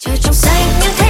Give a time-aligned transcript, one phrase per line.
[0.00, 1.09] trời trong xanh như thế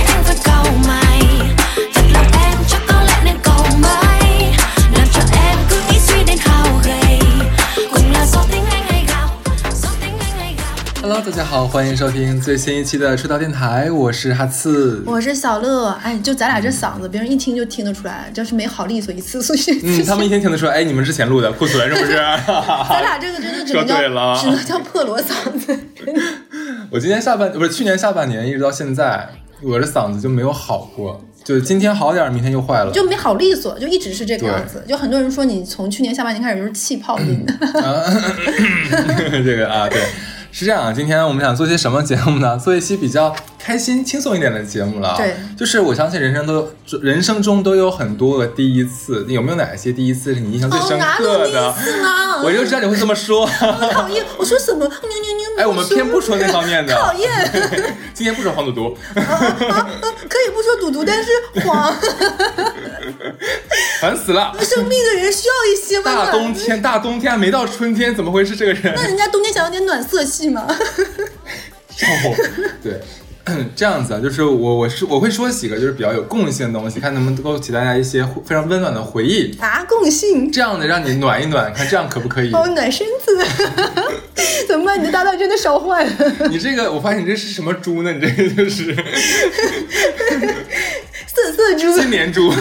[11.61, 15.03] 好，欢迎收听最新一期的出道电台，我是哈刺。
[15.05, 22.17] 我是小乐，哎，就咱俩这嗓子，别人一听就听得出来，就是没好利索一次，所以嗯，他们一听听得出来， 哎，你们之前录的库存是不是？
[22.89, 23.95] 咱俩这个真的只能叫
[24.41, 25.79] 只能叫破锣嗓子。
[26.91, 29.29] 我今年下半不是去年下半年一直到现在，
[29.63, 32.91] 我这嗓子就没有好过，就今天好点儿，明天又坏了。
[32.91, 34.83] 就没好利索，就一直是这个样子。
[34.89, 37.45] 就很多人说你从去年下半年开始就是气泡音，
[39.45, 40.01] 这个啊，对，
[40.53, 40.93] 是这样啊。
[40.93, 42.59] 今天我们想做些什么节目呢？
[42.63, 45.15] 做一期比较开心、轻松一点的节目了。
[45.17, 46.71] 对就是我相信人生都
[47.03, 51.49] 人生中都有很多个第一次，有没有哪些第一次是你印象最深刻的？
[51.49, 52.43] 一次呢？
[52.43, 53.47] 我就知道你会这么说。
[53.47, 54.79] 讨厌，我说什么？
[54.87, 55.47] 牛牛牛！
[55.59, 56.95] 哎，我们偏不说那方面的。
[56.95, 57.29] 讨厌，
[58.15, 61.31] 今天不说黄赌毒，啊啊可以不说赌毒，但是
[61.67, 61.95] 黄
[64.01, 64.55] 烦死了。
[64.61, 66.31] 生病的人需要一些温大。
[66.31, 68.57] 冬天，大冬天还没到春天，怎么回事？
[68.57, 70.67] 这个人那人家冬天想要点暖色系嘛？
[71.91, 72.35] 上 火。
[72.83, 73.01] 对，
[73.75, 80.51] 这样子啊，就是我我是我会说几个就是比较有共性的东西，看能不能勾起大家一些非常温暖的回忆，啊，共性。
[80.51, 82.53] 这样的让你暖一暖，看这样可不可以？
[82.53, 83.37] 哦，暖身子，
[84.69, 85.01] 怎么办？
[85.01, 86.13] 你的搭档真的烧坏了。
[86.51, 88.13] 你这个，我发现你这是什么猪呢？
[88.13, 88.95] 你这个就是
[91.27, 92.53] 色色猪，金莲猪。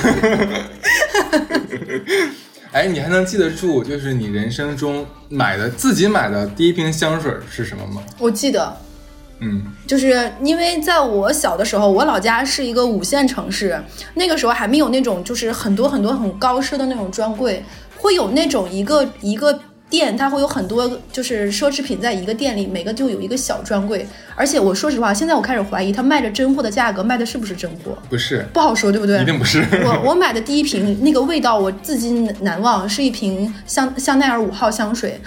[2.72, 8.03] 哎，你还能记得住，就是你人生中买的自己买的第一瓶香水是什么吗？
[8.20, 8.78] 我记得，
[9.39, 13.81] 嗯，就是因为在我小的时候，我老家是一个五线城市，
[14.14, 17.66] 那个时候还没有那种就是很多很多很高奢的那种专柜，
[17.97, 19.59] 会有那种一个一个
[19.90, 24.08] 店，它会有很多就是奢侈品在一个店里，每个就有一个小专柜。
[24.36, 29.20] 而且我说实话，现在我开始怀疑，他卖着真货的价格卖的是不是真货，不是，不好说，对不对？
[29.22, 29.66] 一定不是。
[29.84, 35.19] 我我买的第一瓶那个味道我至今难忘，是一瓶香香奈儿五号香水。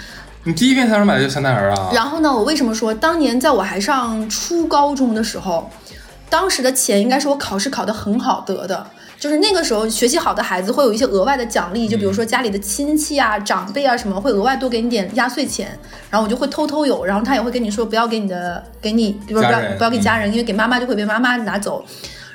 [0.45, 1.91] 你第一瓶香水买的就香奈儿啊？
[1.93, 5.69] 然后呢，我为什么说当年在我还上初高中的时候，
[6.29, 8.87] 当时的钱应该是我考试考得很好得的。
[9.23, 15.79] 就是那个时候学习好的孩子会有一些额外的奖励，就比如说家里的亲戚啊、长辈啊什么会额外多给你点压岁钱，
[16.09, 21.85] 然后我就会偷偷有，然后他也会跟你说不要给你的给你，不要不要给家人，因为给妈妈就会被妈妈拿走。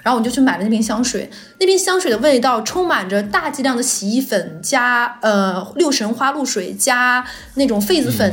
[0.03, 1.29] 然后我就去买了那瓶香水，
[1.61, 7.23] 那瓶香水的味道充满着大剂量的洗衣粉加呃六神花露水加
[7.57, 8.33] 那种痱子粉，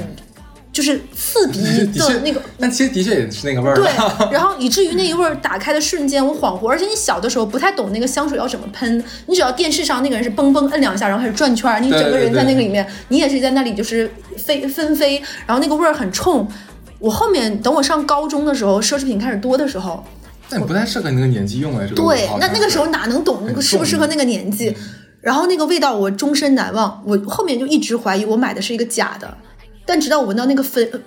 [0.76, 3.76] 就是刺鼻的那个但其实的确也是那个味儿。
[3.76, 3.86] 对，
[4.30, 16.46] 然后以至于那一味儿打开的瞬间，我恍惚，而且你小的时候不太懂那个香水要怎么喷，你只要电视上那个人是嘣嘣摁两下，然后开始转圈儿，你整个人在那个里面，你也是在那里就是飞纷飞，然后那个味儿很冲。
[17.00, 20.04] 我后面等我上高中的时候，奢侈品开始多的时候，
[20.50, 24.76] 但不太适合你那个年纪用哎，这个对，那那个时候哪能懂那个适不适合那个年纪？
[25.22, 29.38] 然后那个味道我终身难忘，我后面就一直怀疑我买的是一个假的。
[29.86, 31.00] 但直到我闻到那个粉呃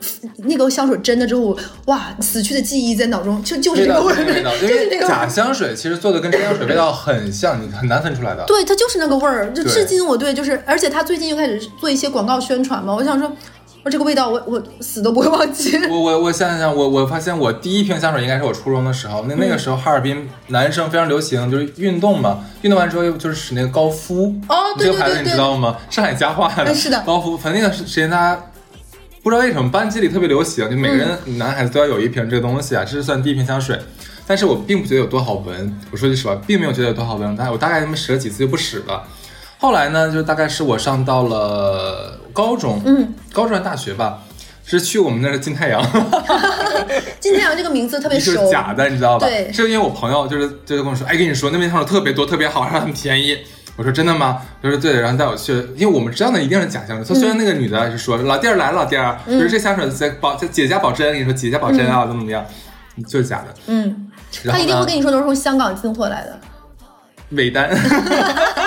[0.45, 1.57] 那个香水真的之后，
[1.87, 5.27] 哇，死去的记忆在脑中就就是味道这个味儿，就是味道，因 就是这个假。
[5.27, 8.45] 香水其实做的跟真香水味道很像，你很难分出来的。
[8.47, 9.53] 对，它就是那个味儿。
[9.53, 13.31] 就至今我对就是，而且他最近又开始做一些广告宣传嘛，我想说，
[13.83, 15.77] 我这个味道我我死都不会忘记。
[15.91, 25.77] 我我我想想，我我发现我第一瓶香水应该是我初中的时候，那那个时候哈尔滨男生非常流行就是运动嘛，运动完之后又就是使那个高夫，哦对这个牌子你知道吗？
[25.91, 28.41] 上海家化的，哎是的高夫，反正那个时间大家。
[29.29, 33.79] 不知道为什么班级里特别流行，就每个人嗯男孩子都要有一瓶这个东西啊，这是算第一瓶香水。
[34.27, 39.03] 但是我并不觉得有多好闻，我说句实话，并没有觉得有多好闻，但我大概他们使了几次就不使了。
[39.59, 44.23] 后来呢，就大概是我上到了高中，嗯，高中还是大学吧，
[44.65, 45.83] 是去我们那的金太阳，
[47.21, 49.27] 金太阳这个名字特别是熟，假的，你知道吧？
[49.29, 53.37] 对是因为我朋友就是就是跟我说，哎，跟你说那边香水特别多，特别好，然后很便宜。
[53.79, 54.43] 我说真的吗？
[54.61, 57.05] 他说对的，然后带我去，因为我们知道那一定是假香水。
[57.07, 62.45] 他虽然那个女的是说、老弟儿来了，老弟儿，就是这香水在保在姐家保真，跟你说姐家保真啊，怎么怎么样，
[63.07, 63.55] 就是假的。
[63.69, 64.11] 嗯，
[64.51, 66.41] 他一定会跟你说都是从香港进货来的。
[67.31, 67.71] 尾单。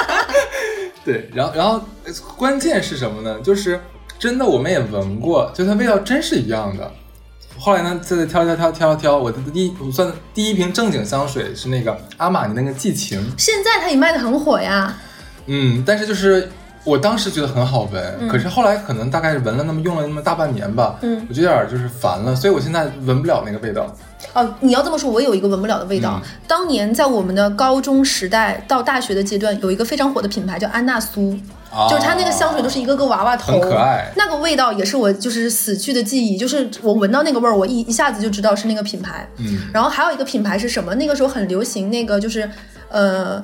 [1.03, 3.37] 对，然后然后呃关键是什么呢？
[3.43, 3.81] 就是
[4.17, 6.89] 真的我们也闻过，就它味道真是一样的。
[7.63, 14.97] 后来呢，再挑挑挑挑挑，我的第一我算第一瓶正经香水是那个阿玛尼那个寄情，现在它也卖的很火呀。
[15.45, 16.49] 嗯，但是就是
[16.83, 23.95] 我当时觉得很好闻，可是后来可能大概闻了那么用了那么大半年吧，嗯我就有点就是烦了，所以我现在闻不了那个味道。
[24.33, 26.19] 哦，你要这么说，我有一个闻不了的味道。
[26.23, 31.37] 嗯当年在我们的高中时代到大学的阶段，有一个非常火的品牌叫安娜苏，
[31.73, 39.27] 啊就是它那个香水都是一个个娃娃头，很可爱那个味道也是我就是死去的记忆，就是我闻到那个味儿，我一一下子就知道是那个品牌。
[39.37, 40.93] 嗯，然后还有一个品牌是什么？
[40.95, 42.49] 那个时候很流行那个就是
[42.89, 43.43] 呃。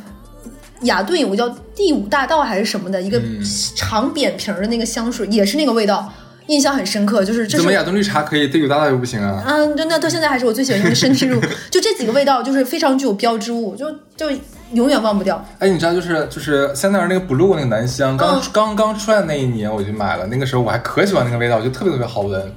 [0.81, 3.41] 雅顿有个叫第五大道还是什么的一个嗯
[3.75, 6.13] 长扁瓶儿的那个香水，也是那个味道，
[6.45, 7.25] 印象很深刻。
[7.25, 9.43] 就是这是怎么雅顿绿茶可以，第五大道又不行啊？
[9.47, 11.41] 嗯，就那到现在还是我最喜欢用的身体乳，
[11.71, 14.29] 就这几个味道就是非常具有标志物，就就
[14.73, 15.43] 永远忘不掉。
[15.59, 22.53] 哎，你知道就是就是香奈儿那个 blue 那个男香，刚、嗯刚刚出来那一年我就买了，那个时候我还可喜欢那个味道，我觉得特别特别好闻。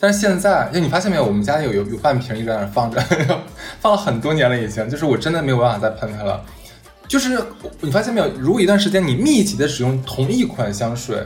[0.00, 3.00] 但是现在，就你发现没有，我们家有有有半瓶一直在那放着，
[3.80, 6.42] 放了很多年了已经，就是我真的没有办法再喷它了。
[7.06, 7.38] 就是
[7.80, 11.16] 你发现没有，如果一段时间你密集的使用同一款香水，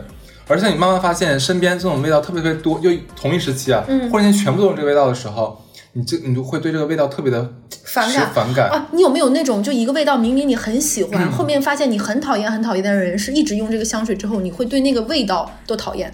[0.47, 5.65] 而且你慢慢发现身边这种味道特别特别多，就同一时期啊，嗯忽然间全部都是这个味道的时候，
[5.97, 7.55] 你这你就会对这个味道特别的
[7.85, 8.69] 反感反感。
[8.69, 16.13] 啊，你有没有那种就一个味道，明明你很喜欢，嗯后面发现你很讨厌很讨厌的人，是一直用这个香水之后，你会对那个味道都讨厌。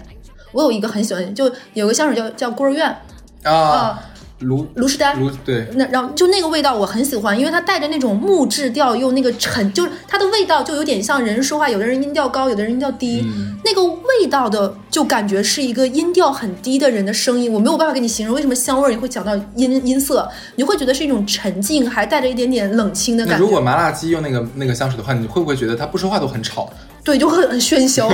[0.53, 2.95] 我有一个很喜欢，就有个香水叫叫孤儿院，
[3.43, 4.01] 啊，
[4.43, 5.19] 卢卢诗丹。
[5.19, 23.43] 卢对，那然后就那个味道我很喜欢，因为它带着那种木质调，又那个沉，就是它的味道就有点像人说话，有的人音调高，有的人音调低，嗯那个味道的就感觉是一个音调很低的人的声音，我没有办法给你形容为什么香味儿你会讲到音音色，你会觉得是一种沉静，还带着一点点冷清的感觉。
[23.43, 26.71] 如果麻辣鸡用那个那个香水的话，你会不会觉得它不说话都很吵？
[27.03, 28.09] 对，就会很喧嚣，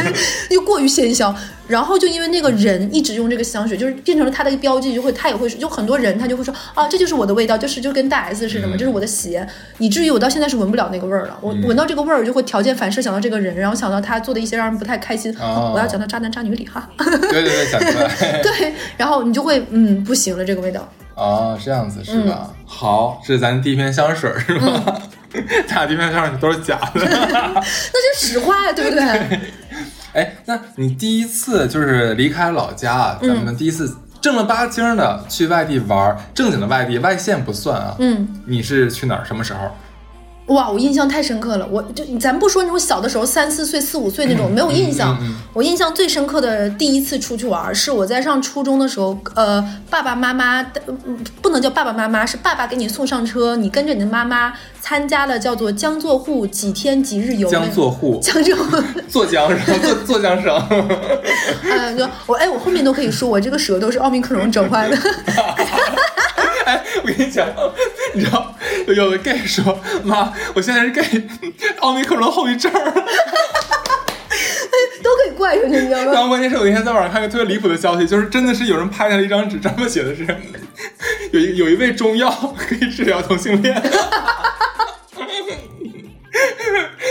[0.50, 1.34] 又过于喧嚣。
[1.66, 9.46] 然后就因为那个人一直用这个香水，就是变成了他的一个标记，就会他也会说，就很多人他就会说啊，这就是我的味道，就是就跟大 S 似的嘛，嗯这是我的鞋，
[9.78, 11.38] 以至于我到现在是闻不了那个味儿了。
[11.40, 15.34] 我嗯闻到这个味儿，就会条件反射想到这个人，然后想到他做的一些让人不太开心。
[15.40, 18.10] 哦我要讲到渣男渣女里哈，对对对，讲出来。
[18.44, 20.86] 对，然后你就会嗯不行了，这个味道。
[21.14, 22.50] 哦，这样子是吧？
[22.66, 24.82] 好，这是咱第一篇香水是吧？
[24.84, 25.00] 咱
[25.68, 27.00] 俩第一篇香水都是假的。
[27.04, 27.62] 那
[28.16, 29.40] 是实话呀，对不对？
[30.14, 37.96] 哎，那你第一次就是离开老家啊，咱们第一次正儿八经的去外地玩儿，正经的外地，外县不算啊。
[37.98, 38.42] 嗯。
[38.46, 39.24] 你是去哪儿？
[39.24, 39.70] 什么时候？
[40.46, 41.66] 哇，我印象太深刻了。
[41.70, 45.16] 我就咱不说那种小的时候，三四岁、四五岁那种没有印象。
[45.20, 50.62] 嗯嗯我印象最深刻的第一次出去玩儿，是我在上初中的时候，呃，爸爸妈妈
[51.40, 57.48] 不能叫爸爸妈妈，是爸爸给你送上车，你跟着你的妈妈参加了叫做江作沪几天几日游。
[57.48, 60.52] 江作户，江浙沪， 浙江省，做做江省。
[61.70, 64.98] 呃，就我哎，我后面都可以说，我这个舌头是奥密克戎整坏的。
[66.66, 67.46] 哎，我跟你讲，
[68.14, 68.54] 你知道
[68.86, 71.28] 有有个 gay 说，妈，我现在是 gay，
[71.80, 72.92] 奥密克戎后遗症儿。
[75.02, 76.12] 都可以怪上去，你知道吗？
[76.12, 80.26] 然后关键是我那天在网上看个特别离谱的消息，就是真的是有人拍下了一张纸，上面写的是
[81.32, 83.74] 有一有一味中药可以治疗同性恋，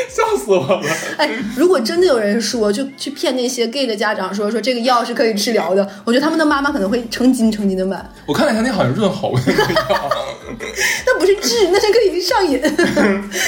[0.10, 0.82] 笑死我了。
[1.18, 8.04] 哎，如果真的有人说，就去骗那些 gay 的家长说说这个药是可以治疗的，我觉得他们的妈妈可能会成斤成斤的买。
[8.26, 10.10] 我看了一下，那好像润喉的那个药，
[11.06, 12.62] 那不是治，那是可以上瘾。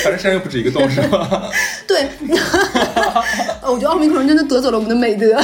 [0.04, 1.50] 反正身上又不止一个洞，是吧？
[1.88, 2.08] 对，
[3.62, 5.42] 呃 我觉得奥密克戎真的夺走了我们的美德。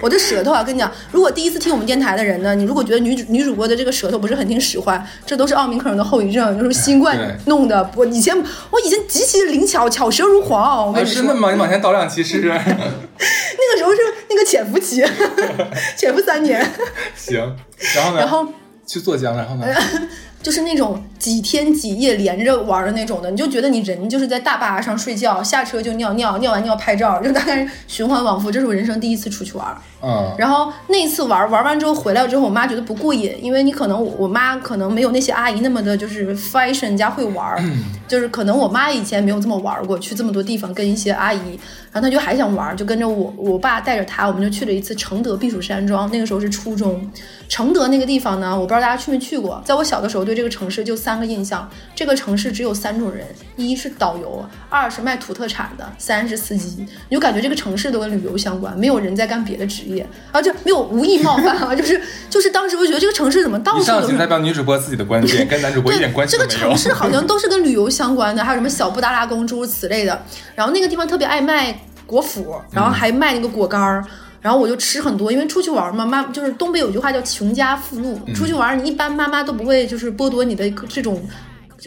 [0.00, 7.90] 我的舌头啊，跟你讲，如果第一次听我们电台的人呢，你如果觉得女主女主播的这个舌头不是很听使唤，这都是奥密克戎的后遗症，就是新冠弄的。
[7.96, 8.36] 我以前
[8.70, 10.88] 我以前极其的灵巧，巧舌如簧。
[10.88, 11.52] 我跟啊，你说，真的吗？
[11.52, 12.48] 你往前倒两期试试。
[12.48, 13.98] 那个时候是
[14.30, 15.04] 那个潜伏期，
[15.96, 16.66] 潜伏三年，
[17.14, 17.36] 行，
[17.94, 18.18] 然后呢？
[18.18, 18.48] 然后。
[18.84, 19.66] 去做江，然后呢？
[20.42, 28.50] 就是那种几天几夜连着玩的那种的，你就觉得你人就是在大巴上睡觉，下车就尿尿，尿完尿拍照，就大概循环往复。
[28.50, 29.64] 这是我人生第一次出去玩。
[30.04, 37.56] 嗯，然后那一次玩玩完之后回来之后，我妈觉得不过瘾，因为你可能我我妈可能没有那些阿姨那么的就是 fashion 加会玩，
[38.08, 41.56] 就是可能我妈以前没有这么玩过，去这么多地方跟一些阿姨，
[41.92, 47.08] 然后她就还想玩，就跟着我我爸带着她，我们就去了一次承德避暑山庄，那个时候是初中。
[47.48, 53.26] 承德那个地方呢，我不知道大家去没去过，在我小的时候对这个城市就三个印象，这个城市只有三种人，
[53.56, 66.48] 一是导游，二是卖土特产的，三是司机，你就感觉这个城市都跟旅游相关，没有人在干别的职业，而且没有无意冒犯啊， 就是就是当时我觉得这个城市怎么到以处都是上仅代表女主播自己的观点，跟男主播一点关系没有。
[66.48, 70.22] 个城市好像都是跟旅游相关的，还有什么小布达拉宫诸如此类的。
[70.54, 71.72] 然后那个地方特别爱卖
[72.06, 74.04] 果脯，然后还卖那个果干儿。
[74.42, 81.22] 然后我就吃很多，因为出去玩嘛，妈就是东北有句话叫“穷家富路”，出去玩你一般妈妈都不会就是剥夺你的这种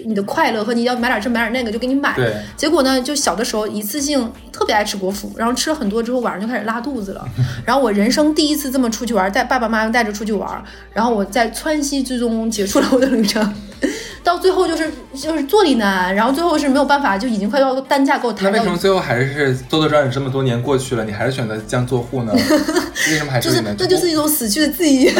[0.04, 2.14] 你的快乐和你要买点这买点那个就给你买。
[2.16, 7.26] 对结果呢，就小的时候一次性特别爱吃果脯，然后吃了很多之后晚上就开始拉肚子了。
[7.66, 13.54] 然后我人生第一次这么出去玩，带爸爸妈妈带着出去玩，然后我在川西之中结束了我的旅程。
[14.24, 22.34] 到最后就是就是坐立难安，然后最后是没有办法，就已经快要单价给我抬到那为什么最后还是兜兜转转这么多年过去了，你还是选择这样做户呢？
[23.12, 23.76] 为什么还就是是你呢？
[23.78, 25.12] 这就是一种死去的记忆。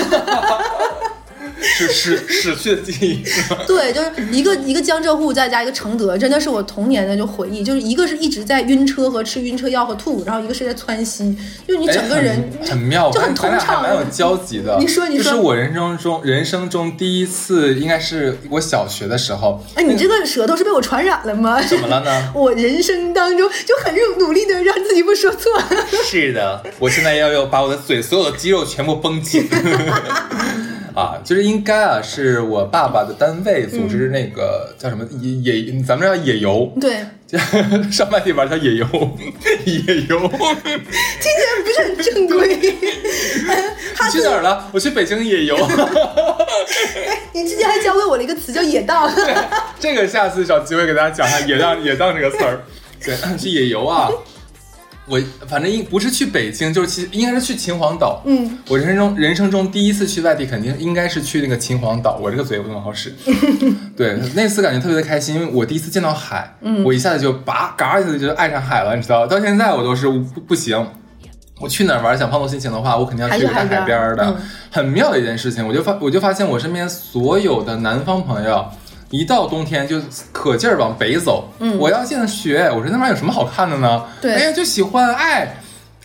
[1.76, 3.24] 是是逝去的记忆，
[3.68, 7.64] 对，就是一个一个江浙沪再加一个承德，真的是我童年的就回忆。
[7.64, 11.36] 就是一个是一直在晕车和吃晕车药和吐，然后一个是在窜稀，
[11.68, 14.78] 就是你整个人、哎很很妙，就很通畅蛮有交集的。
[14.80, 19.62] 你说你说这是我人生中人生中第一次，应该是我小学的时候。
[19.76, 21.62] 哎，你这个舌头是被我传染了吗？
[21.62, 22.32] 怎么了呢？
[22.34, 25.52] 我人生当中就很努力的让自己不说错。
[26.04, 29.48] 是的，我现在要要把我的嘴所有的肌肉全部绷紧。
[30.96, 37.38] 啊，就是应该啊，是我爸爸的单位组织那个、叫什么野野，咱们叫野游，对，叫
[37.92, 38.86] 上外地玩叫野游，
[39.66, 39.76] 野
[40.10, 40.20] 游。
[40.20, 42.48] 听起来不是很正规。
[44.06, 44.70] 你去哪儿了？
[44.72, 45.58] 我去北京野游。
[47.34, 49.12] 你之前还教会我了一个词叫野荡。
[49.80, 52.64] 这个下次找机会给大家讲一下“野荡”“野荡”这个词儿。
[53.04, 54.10] 对，去野游啊。
[55.08, 58.22] 我反正应不是去北京，就是其应该是去秦皇岛。
[58.26, 62.18] 嗯，我人生中人生中第一次去外地，肯定应该是去那个秦皇岛。
[62.22, 63.14] 我这个嘴不怎么好使。
[63.96, 69.28] 对，那次感觉特别的开心，因为我第一次见到海，嗯，我一下子就拔嘎一下子就爱上海了，你知道？
[69.28, 70.86] 到现在我都是不不行。
[71.58, 74.36] 我去哪儿玩想放松心情的话，我肯定要去在还是海边的，嗯
[74.72, 75.66] 很妙的一件事情。
[75.66, 78.66] 我就发我就发现我身边所有的南方朋友，
[79.10, 80.00] 一到冬天就
[80.32, 81.48] 可劲儿往北走。
[81.60, 84.04] 嗯，我要见雪，我说那玩意儿有什么好看的呢？
[84.22, 85.58] 对哎呀就喜欢爱。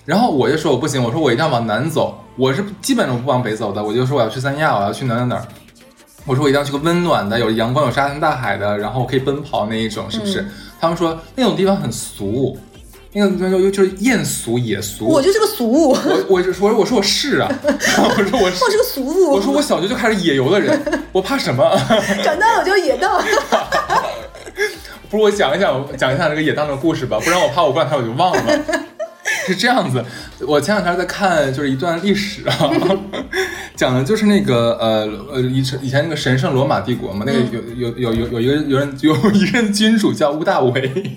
[0.05, 3.83] 然后我就说我不行，我说我一定要往南走，我是基本上不往北走的。
[3.83, 5.47] 我就说我要去三亚，我要去哪哪哪。
[6.27, 10.47] 我说我一定要去个温暖的，有阳光、有沙滩、大海的，然后可以奔跑那一种，是不是？
[10.81, 12.59] 他们说那种地方很俗，
[13.13, 15.07] 那个那个就是艳俗野俗。
[15.07, 19.33] 我就是个俗物，我我就说我说我是啊， 我说我是我是个俗物。
[19.33, 20.81] 我说我小学就开始野游的人，
[21.13, 21.65] 我怕什么？
[22.23, 23.23] 长大了我就野荡。
[25.11, 28.65] 不如我讲一讲讲一下这个野荡的故事吧，不然我怕我过两天我就忘了。
[29.47, 30.05] 是这样子，
[30.47, 32.71] 我前两天在看就是一段历史啊，
[33.75, 37.41] 讲的就是那个呃呃以前以前那个神圣罗马帝国嘛，那个
[37.77, 41.17] 有有有有有一个有人有一任君主叫屋大维。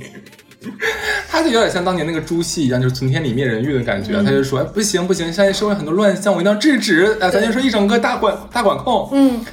[1.34, 4.22] 他就有点像当年那个朱熹一样，就是存天理灭人欲的感觉。
[4.22, 7.18] 他就说：“哎，不行不行，现在社会很多乱象，我一定要制止。
[7.20, 9.44] 哎，咱就说一整个大管大管控。”嗯，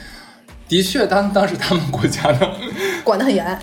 [0.69, 2.41] 的确，当当时他们国家呢，
[3.03, 3.59] 管得很严。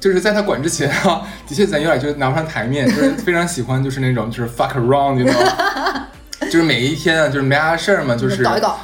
[0.00, 6.06] 就是在他管之前啊， 的确咱有点就是拿不上台面，就是非常喜欢就是那种就是 fuck around，你知道吗？
[6.50, 8.80] 就是每一天啊，就是没啥事儿嘛，就是搞一搞。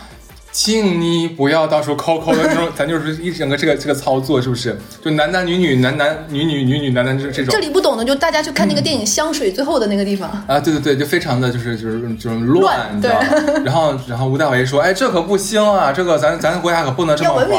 [0.57, 4.75] 请你不要到处抠抠的那种，咱就是一整个这个这个操作，是不是？
[5.05, 7.59] 就男男女女，男男女女，女女男男，这这种这。
[7.59, 10.31] 里不懂的就大家去看那个电影《香水》最后的那个地方。
[10.47, 13.29] 啊，对对对，就非常的就是就是就是乱，乱你知道吗？
[13.67, 17.51] 然后然后吴大维说，哎，这可不行啊，这个咱咱国家可不能这么玩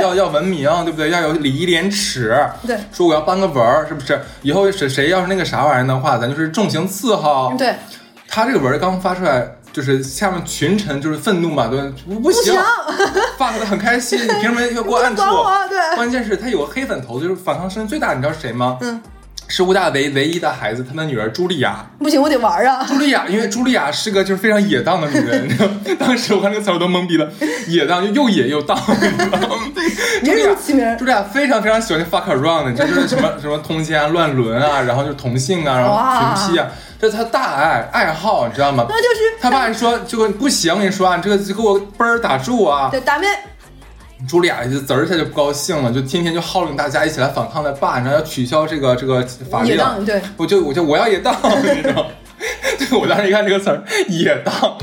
[0.00, 1.10] 要要文明，对不对？
[1.10, 2.34] 要有礼义廉耻。
[2.66, 4.18] 对说我要颁个文儿，是不是？
[4.40, 7.52] 以后谁谁要是那个啥玩意儿的话，咱就是重刑伺候。
[7.58, 7.74] 对，
[8.26, 9.46] 他这个文儿刚发出来，
[9.76, 12.62] 就是下面群臣就是愤怒嘛，对吧，不不行行，
[13.36, 15.20] 发的很开心， 你凭什么要给我暗处？
[15.20, 18.78] 管我对关键是他有个黑粉头，就是反抗声音最大，你知道是谁吗？
[18.80, 18.98] 嗯，
[19.48, 21.84] 是吴大维唯一的孩子，他的女儿茱莉亚。
[21.98, 22.86] 不行，我得玩啊。
[22.88, 25.68] 茱莉亚，因为茱莉亚是个就是非常野荡的女人，你知道
[25.98, 27.30] 当时我看这个词儿我都懵逼了，
[27.68, 29.56] 野荡就又野又荡， 你知道吗？
[30.22, 36.66] 茱莉亚人如其名茱莉亚非常非常喜欢 fuck around，你知道就是什么什么通奸啊、乱伦啊，然后就是同性啊，然后群批啊，
[37.00, 38.86] 这是他大爱爱好，你知道吗？
[38.88, 42.88] 那就是他爸还说这个不行，我跟你说啊，你这个就给我嘣儿打住啊！
[42.90, 43.26] 对打没。
[44.26, 49.72] 朱莉娅就滋儿一下就不高兴了，就天天就号令大家一起来反抗他爸，然后要取消这个这个法令。
[49.72, 52.06] 野荡对我就我就我要野当，你知道？
[52.78, 54.78] 对，我当时一看这个词儿“野荡”，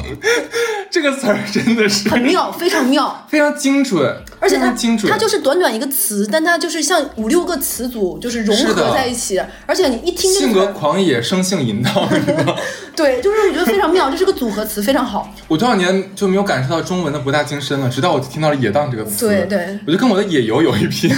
[0.94, 3.22] 这个词儿真的是很妙，非常妙。
[3.28, 9.42] 非常精准，而且它精准，它就是短短一个词，但它就是像五六个词组，就是融合在一起。
[9.66, 12.56] 而且你一听这性格狂野，生性淫荡，你知道？
[12.96, 15.34] 对，就是我觉得非常妙，这是个组合词，非常好。
[15.50, 21.12] 我多少年就没有感受到中文的博大精深了，直到我听到了“野荡”这个词，对对我就跟我的野游有一拼。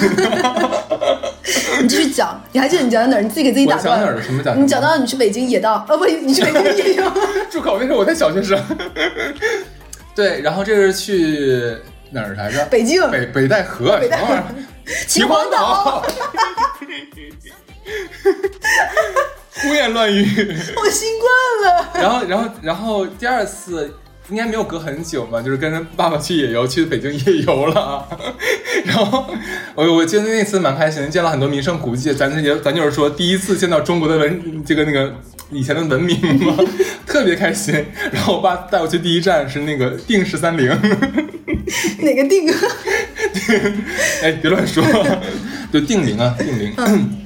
[1.81, 3.21] 你继续讲，你还记得你讲到哪儿？
[3.21, 3.99] 你自己给自己打断。
[3.99, 7.03] 哪儿了什么讲你讲到你去北京野荡，哦不，你去北京野游。
[7.51, 7.77] 住口！
[7.79, 8.57] 那时候我在小学生。
[10.15, 11.75] 对，然后这是去
[12.11, 12.65] 哪儿来着？
[12.67, 14.65] 北京北北戴河，北戴河什么玩意儿？
[15.07, 16.05] 秦皇岛，
[19.61, 20.23] 胡言乱语。
[20.77, 21.27] 我新冠
[21.65, 21.89] 了。
[21.95, 23.93] 然后，然后，然后第二次
[24.29, 28.07] 应该没有隔很久嘛，就是跟爸爸去野游，去北京野游了。
[28.85, 29.25] 然后
[29.73, 32.13] 我我记得那次蛮开心，见了很多名胜古迹。
[32.13, 35.13] 咱也咱就是说第一次见到中国的文这个那个
[35.51, 36.55] 以前的文明吗，
[37.05, 37.73] 特别开心。
[38.11, 40.67] 然后我爸带我去第一站是那个定十三陵，
[42.01, 42.51] 哪个定？
[44.23, 44.83] 哎，别乱说，
[45.71, 46.73] 就定陵啊，定陵。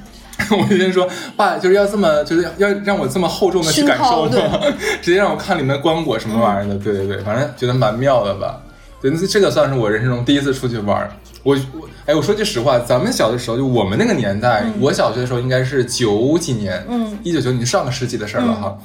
[0.50, 4.60] 我就先说，爸就是要这么，就是要要让我这么厚重的去感受熏吗？
[5.00, 8.60] 直接让我看里面的棺椁什么玩意儿的，对对对，反正觉得蛮妙的吧。
[9.00, 11.10] 对，那这个算是我人生中第一次出去玩儿。
[11.42, 18.76] 我我哎，我说句实话，咱们小的时候，就我们那个年代，我小学的时候应该是九几年，嗯，一九九年上个世纪的事儿了哈。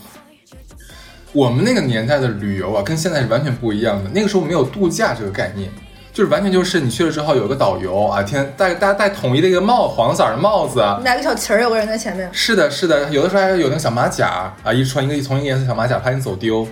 [1.33, 4.09] 我们那个年代的旅游啊，跟现在是完全不一样的。
[4.13, 5.69] 那个时候没有度假这个概念，
[6.13, 11.01] 就是完全就是你去了之后有个导游啊，天戴大家戴统一的一个帽黄色的帽子啊。
[11.03, 12.29] 来个小旗儿，有个人在前面。
[12.31, 16.65] 是的，是的，有的时候还有那个小马甲啊，一穿一个从一个颜色小马甲，怕你走丢。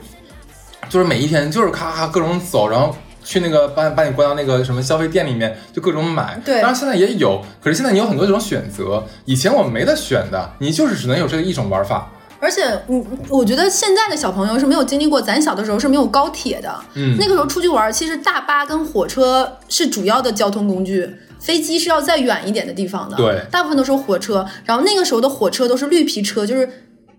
[0.88, 6.39] 就是每一天就是咔咔各种走，然后去那个把把你关到那个什么消费店里面，就各种买。
[6.44, 12.12] 对当然现在也有，可是现在你有很多种选择，以前我们没得选的，你就是只能有这一种玩法。
[12.39, 16.75] 而且，我，我觉得现在的小朋友是没有经历过咱小的时候是没有高铁的。
[16.96, 23.15] 嗯那个时候出去玩，其实大巴跟火车是主要的交通工具，飞机是要再远一点的地方的。
[23.15, 24.46] 对大部分都是火车。
[24.65, 26.70] 然后那个时候的火车都是绿皮车，就是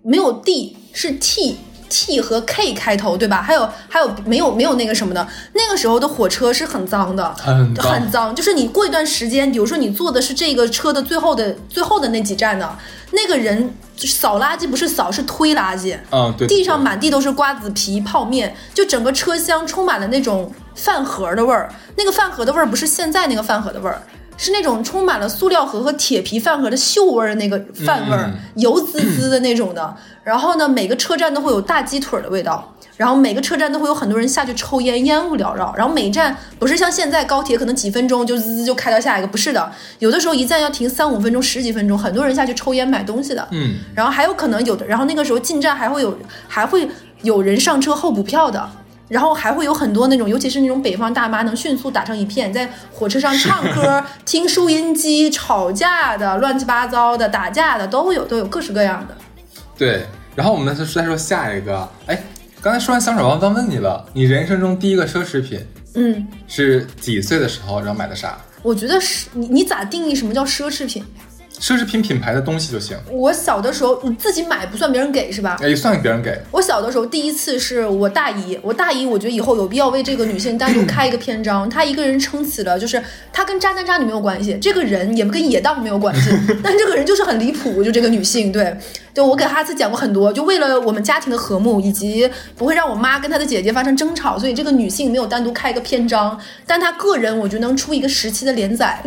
[0.02, 1.56] 没有 D，是 T。
[1.88, 3.42] T 和 K 开头，对吧？
[3.42, 5.26] 还有还有没有没有那个什么的？
[5.52, 8.34] 那个时候的火车是很脏的，很脏很脏。
[8.34, 12.76] 就是你过一段时间，比如说你坐的是这个车的最后的最后的那几站呢，
[13.12, 21.72] 那个人扫垃圾不是扫是推垃圾，嗯，对，地上满地都是瓜子皮、泡面，就整个车厢充满了那种饭盒的味儿。
[21.96, 24.02] 那个饭盒的味儿不是现在那个饭盒的味儿，
[24.36, 29.96] 是那种充满了塑料盒和铁皮饭盒的锈味儿的那个饭味儿，嗯油滋滋的那种的。
[30.22, 32.70] 然后呢，每个车站都会有大鸡腿儿的味道。
[32.96, 35.74] 然后每个车站都会有很多人下去抽烟，烟雾缭绕。
[35.76, 43.48] 然后每一站不是像现在高铁可能几分钟就滋滋就开到下一个，不是的，有的时候一站要停三五分钟、十几分钟，很多人下去抽烟买东西的。
[43.50, 46.88] 嗯，然后还有可能有的，然后那个时候进站还会有还会
[47.22, 48.64] 有人上车候补票的，
[49.08, 59.16] 然后还会有很多那种，尤其是那种北方大妈能迅速打成一片，在火车上唱歌、 听收音机、吵架的、乱七八糟的、打架的都会有，都有各式各样的。
[59.76, 60.06] 对。
[60.36, 62.20] 然后我们再说下一个，哎，
[62.60, 68.36] 刚才说完香水，忘忘问你了，你人生中第一个奢侈品嗯，是几岁的时候，然后买的啥？
[68.60, 71.04] 我觉得是你你咋定义什么叫奢侈品？
[71.60, 75.56] 奢侈品品牌的东西就行，我小的时候你自己买不算别人给是吧？
[75.62, 76.36] 也，算别人给。
[76.50, 81.68] 我小的时候，第一次是我大姨，我大姨，我觉得以后有必要为这个女性单独开一个篇章。
[81.70, 83.02] 她一个人撑起了，就是
[83.32, 86.30] 她跟渣男渣女没有关系，这个人也跟野道没有关系，
[86.62, 88.76] 但这个人就是很离谱，就这个女性，对，
[89.14, 99.00] 对我给哈斯讲过很多，就为了我们家庭的和睦，以及不会让我妈跟她的姐姐发生争吵，所以这个女性没有单独开一个篇章，但她个人我觉得能出一个时期的连载。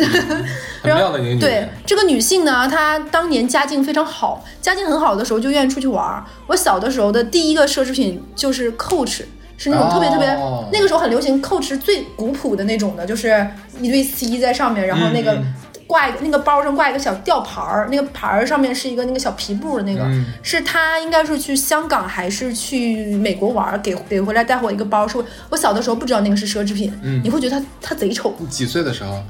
[0.82, 6.24] 很妙的 一个女对，这个女性呢，她当年家境非常好，家境很好的时候就愿意出去玩儿。
[6.48, 9.24] 我小的时候的第一个奢侈品就是 Coach。
[9.60, 13.48] 是那种特别特别，哦那个时候很流行 Coach 是最古朴的那种的，就是
[13.82, 15.54] 一堆 C 在上面，然后那个嗯
[15.88, 20.26] 挂一个那个包上挂一个小吊牌儿，那个牌儿上面是一个那个小皮布的那个，嗯。
[20.44, 27.22] 是他应该是去香港还是去美国玩儿，给给回来带回我一个包，是我我小的时候不知道那个是奢侈品，嗯。
[27.24, 29.24] 你会觉得它它贼丑，你几岁的时候？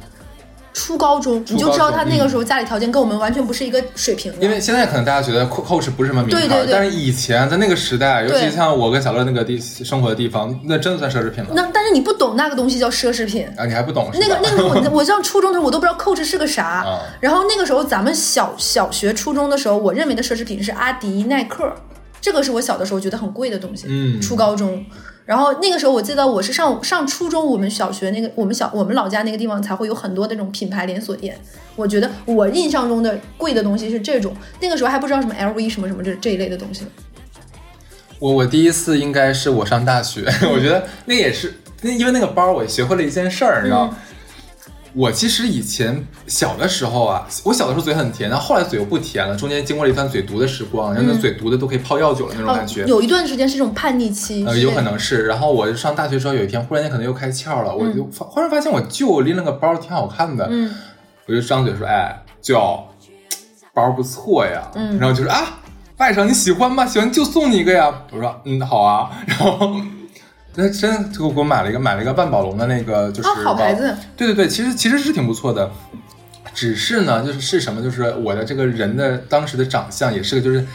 [0.77, 4.37] 初高中，你就知道他那个时候家里条件跟我们完全不是一个水平的。
[4.45, 11.49] 因为现在可能大家觉得 Coach 不是什么名牌，对对对但是以前在那个时代，尤其对像我跟小乐那个地生活的地方，那真的算奢侈品了。
[11.55, 13.47] 那但是你不懂那个东西叫奢侈品。
[13.57, 14.39] 啊，你还不懂那个？
[14.43, 21.73] 那个那个我 我上初中的时候我都不知道 Coach 是个啥，啊然后那个时候咱们小小学初中的时候，我认为的奢侈品是阿迪耐克，
[22.21, 23.87] 这个是我小的时候觉得很贵的东西。
[23.89, 24.85] 嗯初高中，
[25.27, 31.37] 然后那个时候我记得我是上上初中，我们小学那个我们小我们老家那个地方才会有很多那种品牌连锁店。
[31.75, 36.85] 我觉得我印象中的贵的东西是这种，那个时候还不知道什么 LV 什么什么这这一类的东西。
[38.19, 43.89] 我我第一次应该是我上大学， 我觉得那也是，那因为那个包我学会了一件事儿，你知道。
[43.91, 43.97] 嗯
[44.97, 52.83] 我其实以前小的时候啊，我小的时候嘴很甜，但后后来嘴又不甜了，中间经过了一段嘴毒的时光，然后那嘴毒的都可以泡药酒了那种感觉。
[52.85, 55.27] 有一段时间是这种叛逆期，呃，有可能是。
[55.27, 60.73] 然后我上大学之后，有一天忽然间可能又开窍了，我就发忽然发现我舅拎了个包挺好看的，嗯，
[61.27, 62.59] 我就张嘴说：“哎，舅，
[63.75, 65.59] 包不错呀。”嗯然后就说：“啊，
[65.97, 66.87] 外甥你喜欢吗？
[66.87, 69.75] 喜欢就送你一个呀。”我说：“嗯，好啊。”然后。
[70.57, 75.69] 那真的就给我买了一个买了一个万宝龙的那个就是啊好牌子对对对，其实其实是挺不错的，
[76.53, 80.65] 只是呢就是是什么就是我的这个人的当时的长相也是个就是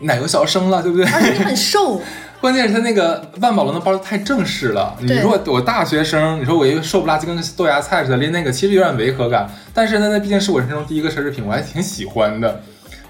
[0.00, 1.06] 奶油小生了，对不对？
[1.06, 2.00] 而且你很瘦，
[2.40, 4.94] 关键是他那个万宝龙的包太正式了。
[5.00, 9.50] 你对说我大学生，你说我一个瘦不拉几跟个豆芽菜似的，拎那个其实有点违和感。
[9.72, 12.60] 但是呢，那毕竟是我人生中第一个奢侈品，我还挺喜欢的。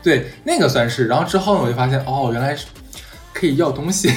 [0.03, 1.09] 对，那个算是。
[1.09, 2.67] 然后之后呢，我就发现哦，原来是
[3.39, 4.09] 可以要东西，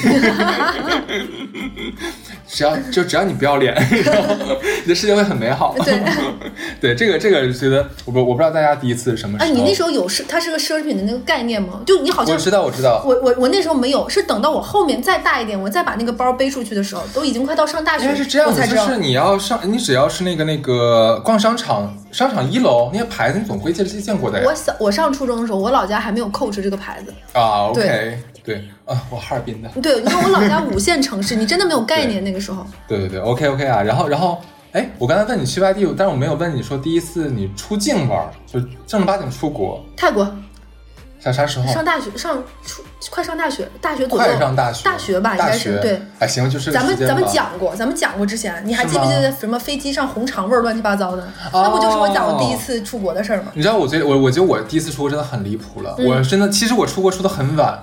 [2.48, 4.34] 只要就只要你不要脸，然后
[4.82, 5.74] 你的世界会很美好。
[5.84, 6.02] 对，
[6.80, 9.54] 对，这个这个觉得我不我不知道大家第一次是什么时哎，候。
[9.54, 11.82] 你那时候有奢，它是个奢侈品的那个概念吗？
[11.86, 18.86] 就你好像我知道我知道，我我我那时候没有，是等到我后面再大一点，我再把那个包背出去的时候，都已经快到上大学，应该是这样才知道。
[18.86, 24.54] 就是你要上，你只要是那个那个逛商场，商场一楼那些牌子，你总归见见过的呀我。
[24.54, 27.12] 小我上初中的时候，我老家还没有 Coach 这个牌子。
[27.32, 32.64] 啊，OK，对对啊，我哈尔滨的，对，因为我老家五线城市，你真的没有概念那个时候。
[32.88, 34.40] 对对对，OK OK 啊，然后然后，
[34.72, 40.26] 哎，我刚才问你去外地，但是我没有问你说第一次你出境玩，就正儿八经出国，泰国
[41.18, 41.70] 啥啥时候？
[41.70, 46.00] 上大学，上初快上大学，大学左右，快上大学，大学吧，应该是对。。
[46.18, 51.22] 哎，行，就是咱们咱们讲过，咱们讲过之前，你还记不记得什么飞机上红肠味儿乱七八糟的？
[51.52, 53.52] 哦那不就是我讲我第一次出国的事儿吗？
[53.52, 57.78] 你知道我觉得我我觉得我第一次出国真的很离谱了，我真的其实我出国出的很晚，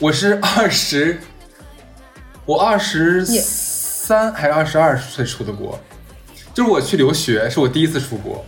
[0.00, 1.18] 我是二十，
[2.46, 5.78] 我二十三还是二十二岁出的国，
[6.54, 8.42] 就是我去留学是我第一次出国，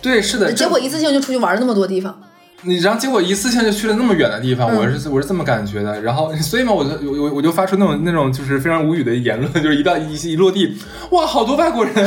[0.00, 2.22] 对，是的，结果一次性就出去玩了那么多地方。
[2.62, 4.76] 你然后结果一次性就去了那么远的地方，嗯。
[4.76, 10.78] 我是我是这么感觉的，然后 所以嘛，我就我我我就发出那种那种就是非常无语的言论，就是一到一一落地，
[11.10, 11.94] 哇，好多外国人，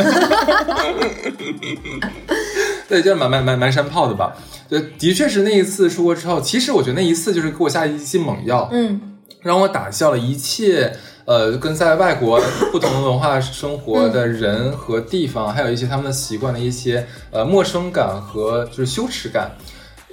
[2.90, 4.36] 对，就是蛮蛮蛮蛮山炮的吧。
[4.70, 9.00] 就，的确是那一次出国之后，其实我觉得那一次就是给我下一剂猛药，嗯，
[9.42, 10.92] 让我打消了一切
[11.26, 19.52] 呃跟在外国不同文化生活的人和地方，还有一些他们的习惯的一些呃陌生感和就是羞耻感。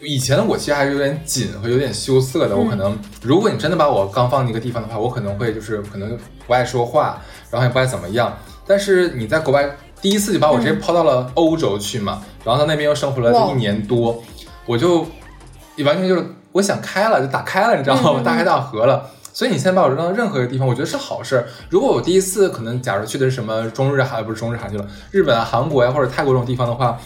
[0.02, 8.36] 以前的我其实还是有点紧和有点羞涩的，我可能如果你真的把我刚放进一个地方的话，我可能会就是可能不爱说话，然后也不爱怎么样。
[8.66, 9.74] 但是你在国外
[10.06, 14.22] 第一次就把我直接抛到了欧洲去嘛，然后在那边又生活了一年多，
[14.64, 15.00] 我就
[15.84, 18.22] 完全就是我想开了，就打开了，你知道吗？
[18.24, 19.10] 大开大合了。
[19.32, 21.48] 所以你现在把我扔到任何一个地方，我觉得是好事儿。
[21.68, 26.96] 如果我第一次可能，假如去的是什么中日韩，不是中日韩去了，日本啊、韩国呀、或者泰国这种地方的话，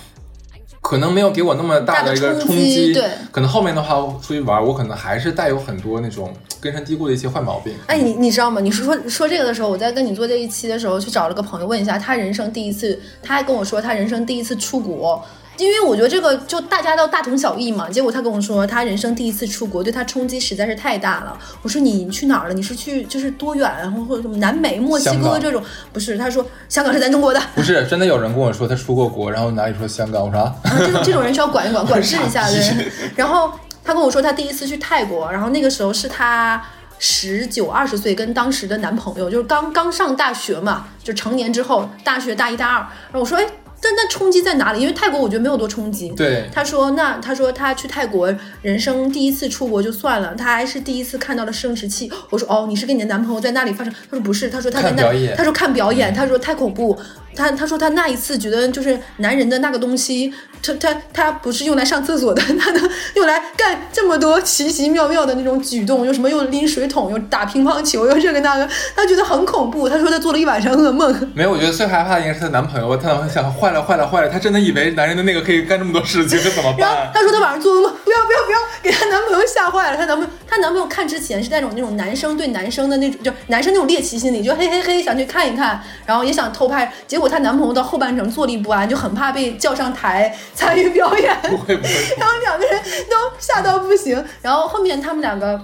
[0.81, 2.93] 可能没有给我那么大的一个冲冲击。
[2.93, 7.75] 对可能后面的话出去玩，我可能还是带有很多那种根深蒂固的一些坏毛病。
[7.87, 8.61] 哎，你你知道吗？
[8.61, 15.23] 你是说说这个的时候，我在跟你做这一期的时候，去找了个朋友问一下，他人生第一次，他还跟我说他人生第一次出国。
[15.65, 21.39] 因为我觉得这个就大家都大同小异嘛，结果他跟我说他人生第一次出国，对他冲击实在是太大了。
[21.63, 22.55] 我说你去哪儿了？
[22.55, 25.63] 你是去就是多远，然后或者什么南美、墨西哥这种？
[25.93, 32.61] 不是，他说香港是咱中国的，不是，真的有人跟我说他出过国，然后哪里说香港，我说啊，啊，这种这种人需要管一管，管制一下对。
[33.17, 33.53] 然后
[33.85, 36.63] 他跟我说，他第一次去泰国，然后那个时候是他
[36.99, 42.79] 十九二十岁，跟当时的男朋友，就是刚刚上大学嘛，就成年之后，大学大一大二。
[42.81, 43.45] 然后我说，哎，
[43.83, 44.81] 但那冲击在哪里？
[44.81, 46.11] 因为泰国我觉得没有多冲击。
[46.11, 56.99] 对，他说：“那他说他去泰国，人生第一次出国就算了，他还是第一次看到了生殖器。”我说：“哦，你是跟你的男朋友在那里发生？”他说：“不是，他说他在那他说看表演，他说太恐怖。
[57.35, 69.89] 他他说他那一次觉得就是男人的那个东西，他他他不是用来上厕所的，他能用来干这么多奇奇妙妙的那种举动，又什么又拎水桶，又打乒乓球，又这个那个，他觉得很恐怖。
[69.89, 71.33] 他说他做了一晚上噩梦。
[71.35, 72.97] 没有，我觉得最害怕的应该是她男朋友吧。
[73.01, 77.11] 她男朋友想坏了坏了坏了，她真的以为男人的那个可以干这么多事情，这怎么然后办？
[77.15, 79.97] 她说她晚上做噩梦，不要不要不要，给她男朋友吓坏了。
[79.97, 86.93] 她男朋友她男朋友看之前是那种那种男生对男生的那种，就男生那种猎奇心理，就嘿嘿嘿想去看一看，然后也想偷拍。
[87.07, 91.37] 结果她男朋友到后半程坐立不安，就很怕被叫上台参与表演。
[91.51, 94.23] 不会不会，然后两个人都吓到不行。
[94.43, 95.61] 然后后面他们两个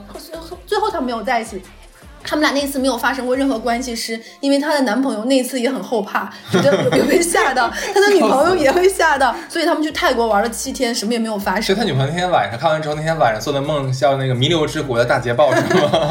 [0.66, 1.62] 最后他们没有在一起。
[2.26, 11.62] 他们俩那次没有发生过任何关系，是因为她的男朋友那次也很后怕， 觉得有被吓到， 他的女朋友也会吓到，所以他们去泰国玩了七天，什么也没有发生。
[11.62, 16.10] 是他女朋友那天晚上看完之后，那天晚上做的梦像那个弥留之国的大捷报是吗？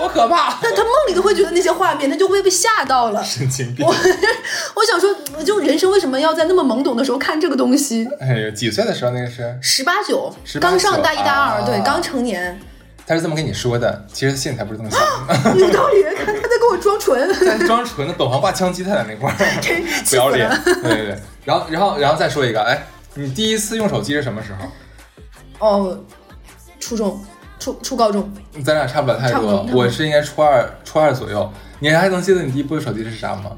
[0.00, 3.22] 好可怕，但他梦里都会觉得那些画面，他就会被吓到了。
[3.24, 3.92] 神经病我。
[3.92, 8.06] 我想说，就人生为什么要在那么懵懂的时候看这个东西？
[8.20, 9.56] 哎呦，几岁的时候那个是？
[9.60, 12.58] 十八九，刚上大一大二，啊对，刚成年，
[13.06, 15.58] 他是这么跟你说的，其实心里才不是这么想的。
[15.58, 16.02] 有道理。
[16.16, 20.48] 他他在跟我装纯，在装纯的本行挂枪击，他在那块儿 真不要脸。
[20.64, 22.82] 对对对，然后然后然后再说一个，哎，
[23.14, 24.68] 你第一次用手机是什么时候？
[25.66, 26.04] 哦，
[26.80, 27.22] 初中、
[27.58, 28.32] 初初高中，
[28.64, 31.50] 咱俩差不了太多我是应该初二初二左右。
[31.80, 33.50] 你还能记得你第一部手机是啥吗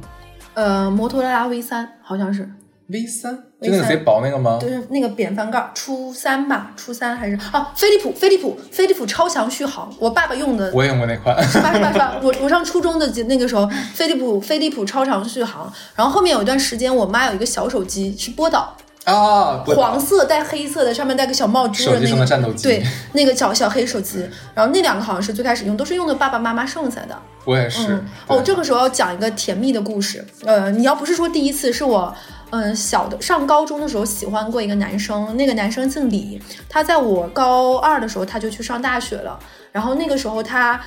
[0.54, 2.48] 呃，摩托罗拉 V 三好像是，
[2.88, 4.58] ？V 三，V3 就那个贼薄那个吗？
[4.60, 11.36] 就是那个扁翻盖儿，初三吧，初三还是哦，飞利浦，飞利浦，飞利浦超强续航，我爸爸用的我也用过那款。
[11.42, 12.18] 是吧是吧是吧？
[12.22, 24.18] 我我上初中的那个时候，飞利浦飞利浦超长续航，然后后面有一段时间，我妈有一个小手机是波导，啊，黄色带黑色的，上面带个小帽珠的那个的战斗机对，那个小小黑手机。
[24.52, 27.16] 然后那两个好像是最开始用，都是用的爸爸妈妈剩下的。
[27.44, 30.26] 我也是嗯，哦，这个时候要讲一个甜蜜的故事。
[30.44, 32.12] 呃，你要不是说第一次，是我，
[32.50, 39.38] 嗯、小的上高中的时候喜欢过一个男生，那个男生姓李，他在我高二的时候他就去上大学了，
[39.70, 40.80] 然后那个时候他。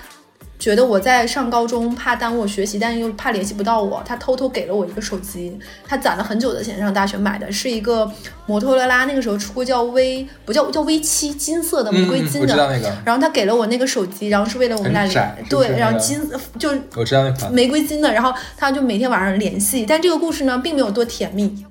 [0.60, 8.12] 觉得我在上高中，怕耽误我学习，但是又怕联系不到我，他偷偷给了我一个手机，他攒了很久的钱上大学买的，是一个
[8.46, 16.20] 摩托罗拉，那个时候出过叫 V，不叫叫 V 七，金色的玫瑰嗯，金的，然后他给了我那个手机，然后是为了我们俩联，对，然后金
[16.60, 17.54] 就我知道那款。
[17.54, 21.66] 玫瑰金的，然后他就每天晚上联系，但这个故事呢，并没有多甜蜜。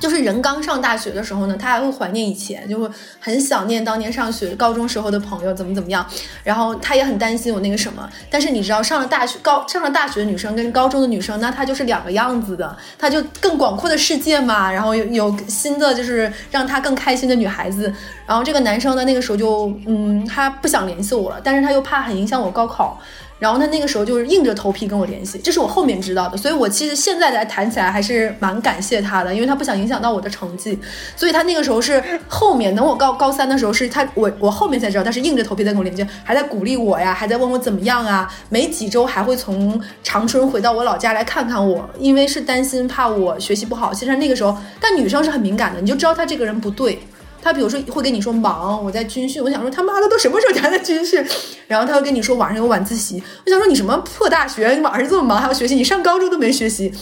[0.00, 2.88] 就是人刚上大学的时候呢，他还会怀念以前，就会
[3.20, 6.06] 很想念当年上学高中时候的朋友怎么怎么样，
[6.44, 8.08] 然后他也很担心我那个什么。
[8.30, 17.92] 但是你知道，上了大学高上了大学的女生跟高中的女生，那她就是两个样子的，她就更广阔的世界嘛，然后有有新的就是让她更开心的女孩子。
[18.26, 23.00] 然后这个男生呢，那个时候就嗯，他不想联系我了，但是他又怕很影响我高考。
[23.38, 30.78] 然后他那个时候就是硬着头皮跟我联系，这是我后面知道的，所以我其实现在来谈起来还是蛮感谢他的，因为他不想影响到我的成绩，
[31.16, 43.94] 所以他那个时候是后面等我高高三的时候是他我我后面才知道他是硬着头皮在跟我联系，还在鼓励我呀，还在问我怎么样啊，没几周还会从长春回到我老家来看看我，因为是担心怕我学习不好。
[43.94, 46.98] 其实那个时候，但女生是很敏感的，你就知道他这个人不对。
[47.40, 51.24] 他比如说会跟你说忙，我在军训，我想说他妈的都什么时候你还在军训？
[51.66, 56.92] 然后他会跟你说晚上有晚自习，我想说你什么破大学，你晚上这么忙还要学习，你上高中都没学习，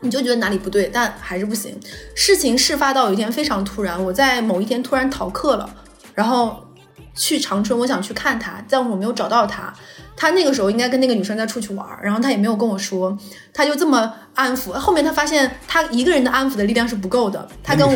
[0.00, 1.78] 你就觉得哪里不对，但还是不行。
[2.14, 5.68] 事情事发到有一天非常突然，我在某一天突然逃课了，
[6.14, 6.64] 然后
[7.16, 9.72] 去长春，我想去看他，但我没有找到他。
[10.22, 13.18] 他那个时候应该跟那个女生在出去玩儿，然后他也没有跟我说，
[13.52, 14.70] 他就这么安抚。
[14.70, 17.92] 后面他发现他一个人的安抚的力量是不够的，他跟我。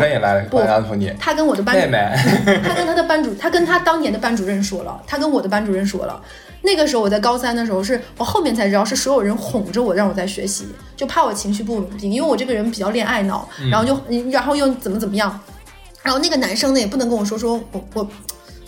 [1.20, 6.20] 他跟我的班主妹妹， 他跟他的班主，他跟他当年的班主任说了，他跟我的班主任说了。
[6.62, 13.96] 那个时候我在高三的时候是，我后面才知道是所有人哄着我让我在学习，就怕我情绪不稳定，因为我这个人比较恋爱脑，然后就
[14.32, 15.38] 然后又怎么怎么样，
[16.02, 18.08] 然后那个男生呢也不能跟我说说我我。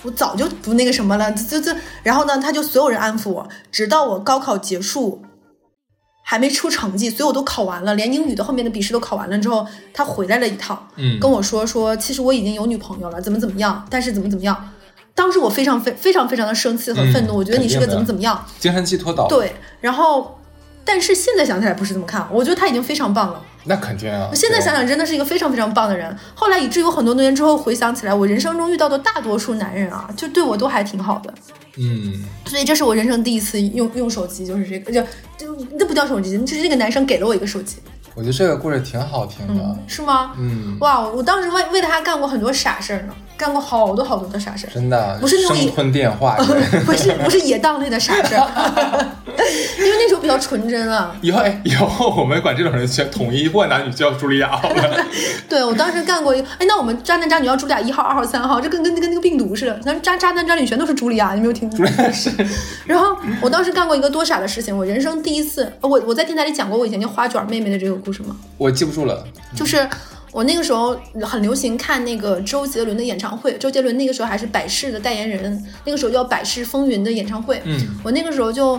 [0.03, 5.23] 我早就不那个什么了，就就然后呢，他就所有人安抚我，直到我高考结束，
[6.23, 14.71] 还没出成绩，所有都考完了，连英语的后面的笔试都考完了之后，他回来了一趟，嗯跟我说说，其实我已经有女朋友了，怎么怎么样，但是怎么怎么样。
[15.15, 20.39] 当时我非常非非常非常的生气和愤怒，嗯我觉得你是个怎么怎么样，精神寄托岛。，对，然后，
[20.85, 23.43] 但是现在想起来不是这么看，我觉得他已经非常棒了。
[23.69, 24.31] 那肯定啊。
[24.35, 26.17] 现在想想，真的是一个非常非常棒的人。
[26.35, 31.33] 后来以至于我很多年之后回想起来，我人生中遇到的大多数男人啊，就对我都还挺好的。
[31.77, 35.03] 嗯，所以这是我人生第一次用用手机，就是这个，就
[35.37, 37.77] 就那不叫手机，就是这个男生给了我一个手机，
[38.15, 39.77] 我觉得这个故事挺好听的。
[39.87, 40.33] 是吗？
[40.39, 44.71] 嗯，哇，我当时为为了他干过很多傻事儿呢，干过好多好多的傻事儿。
[44.75, 46.37] 真的，不是那种生吞电话。
[46.85, 48.43] 不是不是野荡类的傻事儿，
[49.79, 51.15] 因为那时候比较纯真啊。
[51.23, 55.05] 以后哎，以后我们管这种人叫统一，不管男女叫茱莉亚好了。
[55.49, 61.87] 对我当时干过一个，哎，那我们渣男渣女要茱莉亚一号、二号、三号，这跟跟跟那个病毒似的，咱渣渣男渣女全都是茱莉亚，你没有听过？
[62.11, 62.31] 是，
[62.85, 68.37] 然后我当时干过一个多傻的事情，我人生第一次，我我在电台里讲过我以前叫花卷妹妹的这个故事吗？
[68.59, 69.25] 我记不住了。
[69.55, 69.89] 就是
[70.33, 78.79] 我那个时候很流行看那个周杰伦的演唱会，周杰伦那个时候还是百事的代言人，那个时候叫百事风云的演唱会，嗯，我那个时候就，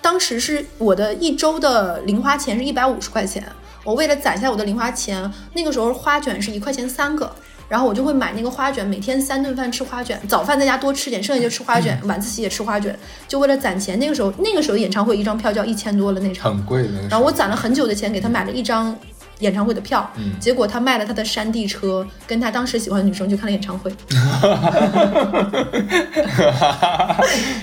[0.00, 3.44] 当时是我的一周的零花钱是一百五十块钱，
[3.84, 7.30] 我为了攒下我的零花钱，那个时候花卷是一块钱三个。
[7.68, 13.96] 然后我就会买那个花卷，每天三顿饭吃花卷，早饭在家多吃点，剩下就吃花卷，晚自习也吃花卷，就为了攒钱。
[14.00, 17.00] 那个时候，那个时候演唱会一张票就要一千多了那场，很贵的。
[17.08, 18.98] 然后我攒了很久的钱给他买了一张
[19.40, 23.92] 演唱会的票，嗯结果他卖了他的山地车，跟他当时喜欢的女生去看了演唱会。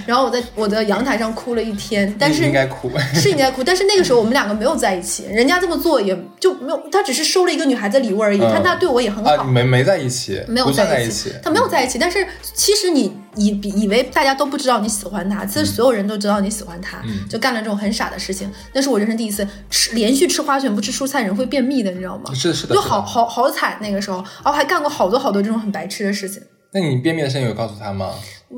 [0.05, 2.91] 然后我在我的阳台上哭了一天，但是应该哭。
[3.13, 9.31] 是应该哭，但是那个时候我们两个没有在一起，人家这么做也就没有，他只是收了一个女孩子礼物而已，嗯但他对我也很好。
[9.31, 11.31] 啊，没没在一起，没有在一一起。
[11.43, 18.51] 他没有在一起，但是其实你以比以为大家都不知道你喜欢他，其实所有人都知道你喜欢他，嗯就干了这种很傻的事情。
[18.73, 22.33] 那是我人生第一次吃连续吃花卷不吃蔬菜，人会便秘的，你知道吗？
[22.33, 26.41] 是的是的就好好好惨那个时候，然后还干过好多好多这种很白痴的事情。
[26.71, 28.11] 那你便秘的事情有告诉他吗？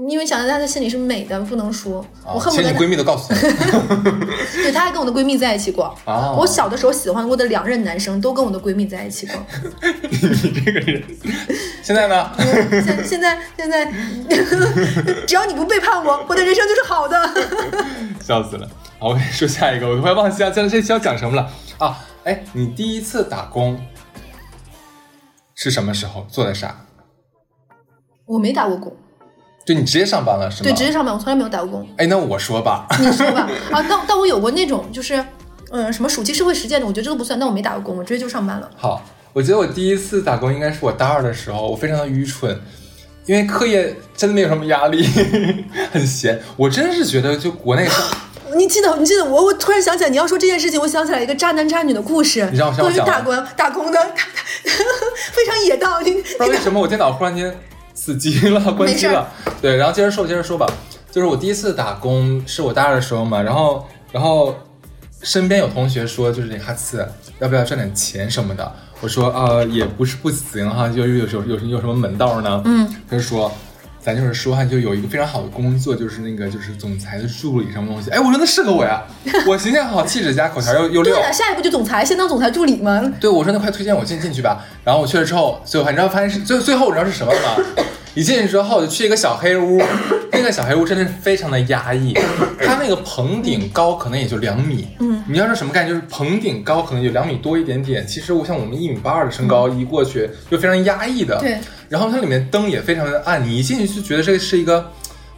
[0.08, 3.39] 因为想在他的心里是美的，不能说，啊我恨不得你闺蜜都告诉他。
[4.54, 5.95] 对，他还跟我的闺蜜在一起过。
[6.06, 9.36] 哦我小的时候喜欢过的两任男生都跟我的闺蜜在一起过。
[10.10, 10.17] 你
[10.65, 11.04] 这个人，
[11.82, 12.30] 现在呢？
[12.69, 13.91] 现现在现在，
[15.26, 17.30] 只要你不背叛我，我的人生就是好的。
[18.22, 18.67] 笑死了。
[19.00, 21.98] 好，我跟你说下一个，我都快忘记了这这期要讲什么了啊？
[22.30, 23.84] 哎，你第一次打工
[25.56, 26.86] 是什么时候做的啥？
[28.28, 28.96] 我没打过工，
[29.65, 30.63] 就你直接上班了是吗？
[30.63, 31.89] 对，直接上班，我从来没有打过工。
[31.98, 35.26] 哎，那我说吧，你说吧， 啊，但但我有过那种就是，
[35.72, 38.70] 嗯，什么暑期社会实践的，我觉得这个不算，但我没打过工，我直接就上班了。
[38.78, 39.02] 好，
[39.34, 42.62] 我觉得我第一次打工应该是我大二的时候，我非常的愚蠢，
[43.26, 45.04] 因为课业真的没有什么压力，
[45.92, 46.39] 很闲。
[46.56, 48.06] 我真是觉得就国内上，
[48.56, 54.00] 你记得，你记得我，我突然想起来，你要说这件事情，我想起来一个渣男渣女的故事，你让我关于打工打工的，
[55.32, 56.02] 非常野道。
[56.02, 57.56] 你不知道为什么我电脑忽然间
[57.94, 59.28] 死机了， 关机了。
[59.62, 60.66] 对，然后接着说，接着说吧，
[61.12, 64.56] 就是我第一次打工是我大二的时候嘛，然后然后
[65.22, 67.08] 身边有同学说，就是那哈次
[67.40, 72.62] 要不要赚点钱什么的，我说呃也不是不行哈，就是有有有有什么门道呢？
[72.66, 73.52] 嗯，他就说。
[74.02, 78.10] 咱就是说哈，就有一个非常好的工作，就是那个就是总裁的助理什么东西。
[78.10, 79.04] 哎，我说那适合我呀，
[79.46, 81.14] 我形象好，气质佳，口条又又溜。
[81.16, 83.02] 对呀、下一步就总裁，先当总裁助理嘛。
[83.20, 84.66] 对，我说那快推荐我进进去吧。
[84.84, 87.64] 然后我去了之后，最后你知道发现是最最后你知道是什么吗？
[88.15, 89.82] 一进去之后就去一个小黑屋，
[90.32, 92.13] 那个小黑屋真的是非常的压抑，
[92.62, 94.88] 它那个棚顶高可能也就两米。
[95.00, 95.93] 嗯，你要说什么概念？
[95.93, 98.06] 就是棚顶高可能有两米多一点点。
[98.06, 101.38] 其实我像我们一米八二的身高一过去就非常压抑的。
[101.39, 101.58] 对。
[101.88, 104.91] 然后它里面灯也非常的暗，你一进去就觉得这是一个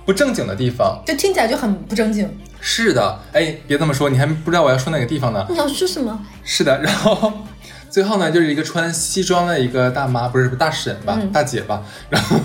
[0.05, 2.29] 不正经的地方，就听起来就很不正经。
[2.59, 5.45] 是的，哎，别这么说，你还不知道我要说哪个地方呢。
[5.49, 6.19] 你要说什么？
[6.43, 7.31] 是的，然后
[7.91, 11.29] 最后呢，就是一个穿西装的一个大妈，不是大婶吧，嗯。
[11.31, 12.39] 大姐吧， 然后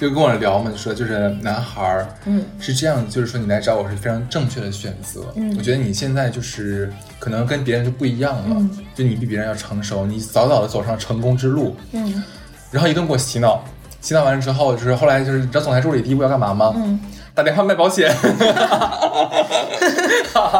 [0.00, 5.54] 就跟我聊嘛，就说就是男孩儿，嗯，是这样，就是说你来找我是非常正确的选择，嗯。
[5.58, 8.70] 我觉得你现在就是可能跟别人就不一样了，嗯。
[8.94, 12.22] 就你比别人要成熟，你早早的走上成功之路，嗯。
[12.70, 13.62] 然后一顿给我洗脑，
[14.00, 16.72] 洗脑完了之后，就是后来就是你知道总裁助理第一步要干嘛吗？
[16.76, 16.98] 嗯，
[17.40, 18.06] 打电话卖保险。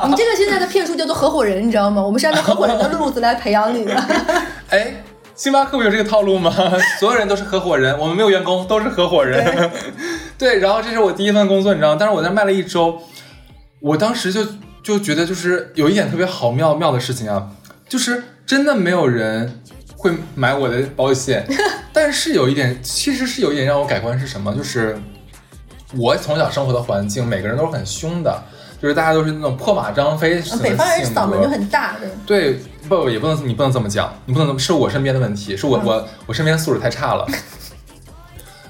[0.08, 2.02] 你这个现在的骗术叫做合伙人，你知道吗？
[2.02, 3.94] 我们是按照合伙人的路子来培养你的。
[4.70, 4.94] 哎，
[5.34, 6.50] 星巴克不有这个套路吗？
[6.98, 9.70] 所有人都是合伙人，我们没有员工，都是合伙人。
[10.38, 11.98] 对， 然后这是我第一份工作，你知道吗？
[12.00, 12.98] 但是我在那卖了一周，
[13.80, 14.42] 我当时就
[14.82, 17.48] 就觉得就是有一点特别好妙妙的事情啊，
[17.90, 19.60] 就是真的没有人
[19.98, 21.46] 会买我的保险，
[21.92, 24.54] 但是有一点，其实是有一点让我改观是什么？
[24.54, 24.98] 就是
[25.96, 28.42] 我从小生活的环境，每个人都是很凶的。
[28.80, 32.08] 就是大家都是那种破马张飞北方人嗓门就很大的。
[32.24, 37.26] 对，不也不能你不能这么讲，你不能这么是我身边的问题，是我、嗯我我身边素质太差了。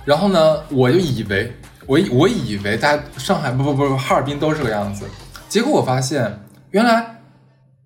[0.05, 1.53] 然后呢，我就以为
[1.87, 5.05] 我以我以为大家上海不不不不哈尔滨都是这个样子，
[5.49, 7.21] 结果我发现原来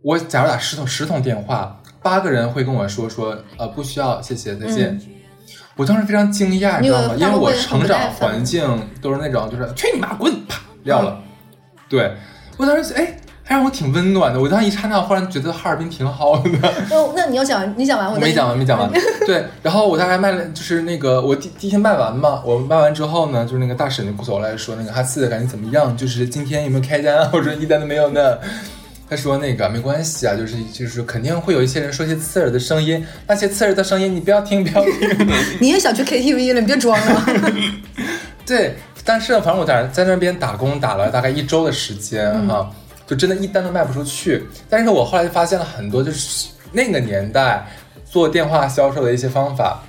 [0.03, 4.99] 我假如打十通十通电话，八个人会跟我说说呃不需要，谢谢再见。
[5.77, 7.15] 我当时非常惊讶，你知道吗？
[7.17, 8.63] 因为我成长环境
[9.03, 11.19] 都是那种就是去你妈滚，啪撂了。
[11.89, 12.13] 对
[12.57, 14.41] 我当时哎，还让我挺温暖的。
[14.41, 16.51] 我当时一刹那忽然觉得哈尔滨挺好的。
[16.95, 18.89] 哦，那你要讲，你讲完我我没讲完，没讲完。
[19.27, 25.97] 对，然后我大概卖了，就是那个我第第一天卖完嘛，我卖完之后呢，就是那个大婶就走来说，那个哈次感觉怎么样？
[25.97, 27.31] 就是今天有没有开单啊？
[27.33, 28.39] 我说一单都没有呢。
[29.09, 34.93] 他说那个没关系啊，就是就是肯定会有一些人说一些刺耳的声音，那些刺耳的声音你不要听，不要听。
[35.61, 37.27] 你也想去 KTV 了，你别装了。
[38.47, 42.71] 对，但是，反正我在在那边打工打了大概一周的时间嗯哈，
[43.07, 44.43] 就真的一单都卖不出去。
[44.69, 47.67] 但是我后来发现了很多，就是那个年代
[48.11, 49.83] 做电话销售的一些方法。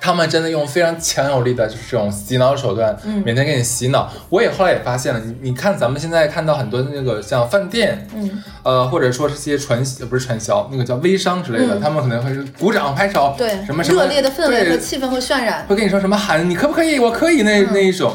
[0.00, 4.10] 他们真的用非常强有力的，就是这种洗脑手段，嗯每天给你洗脑。
[4.28, 15.64] 我也后来也发现了，你你看咱们现在看到很多的那个像饭店，嗯，呃，或者说这些传呃不是传销，那个叫微商之类的，嗯他们可能会是鼓掌拍手，对，什么什么热烈的氛围和气氛会渲染。
[15.68, 18.12] 会跟你说什么喊你可不可以，我可以那、嗯那一种。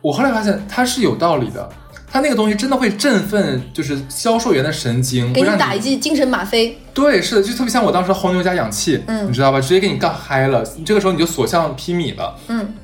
[0.00, 1.68] 我后来发现它是有道理的，
[2.12, 9.58] 它那个东西真的会振奋，就是销售员的神经，给你打一剂精神吗啡，对，是的，就特别像我当时红牛加氧气，嗯你知道吧？
[9.58, 12.36] 直接给你干嗨了，这个时候你就所向披靡了。
[12.48, 12.74] 嗯，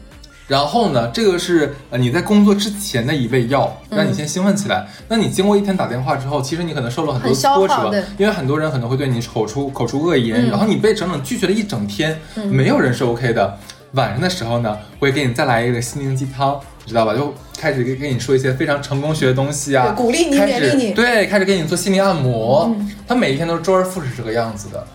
[0.46, 4.88] 然后呢，这个是呃你在工作之前的一味药，嗯让你先兴奋起来。
[5.08, 13.58] 那你经过一天打电话之后，其实你可能受了很多挫折，因为很多人可能会对你口出口出恶言，嗯然后你被整整拒绝了一整天，嗯没有人是 OK 的。
[13.92, 17.14] 晚上的时候呢，会给你再来一个心灵鸡汤，你知道吧？
[17.14, 22.72] 就开始给给你说一些非常成功学的东西啊，鼓励你开始勉励你对，开始给你做心理按摩。
[22.72, 24.86] 嗯他每一天都是周而复始这个样子的，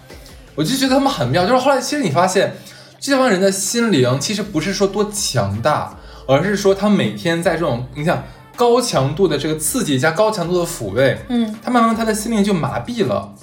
[0.53, 1.47] 我就觉得他们很妙。
[1.47, 2.53] 就是后来，其实你发现，
[2.99, 5.97] 这帮人的心灵其实不是说多强大，
[6.27, 8.23] 而是说他每天在这种你想
[8.55, 13.33] 高强度的这个刺激加高强度的抚慰，嗯，他慢慢他的心灵就麻痹了。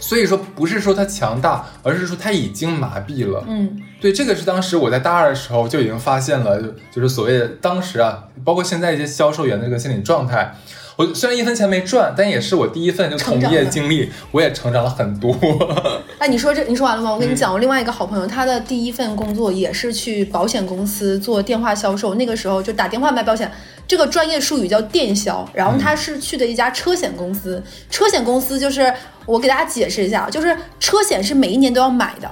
[0.00, 3.44] 所以说不是说他强大，而是说他已经麻痹了。
[3.46, 10.56] 嗯，对，这个是当时我在大二的时候就已经发现了，就就是所谓的当时啊，包括现在一些销售员的这个心理状态。
[10.96, 15.34] 我虽然一分钱没赚，但也是我第一份就从业经历，我也成长了很多。
[16.18, 17.10] 哎，你说这你说完了吗？
[17.12, 23.50] 我跟你讲，我另外一个好朋友，他的第一份工作也是去保险公司做电话销售，那个时候就打电话卖保险，
[23.88, 25.48] 这个专业术语叫电销。
[25.54, 28.92] 然后他是去的一家车险公司，车险公司就是
[29.24, 32.30] 我给大家解释一下，就是车险是每一年都要买的。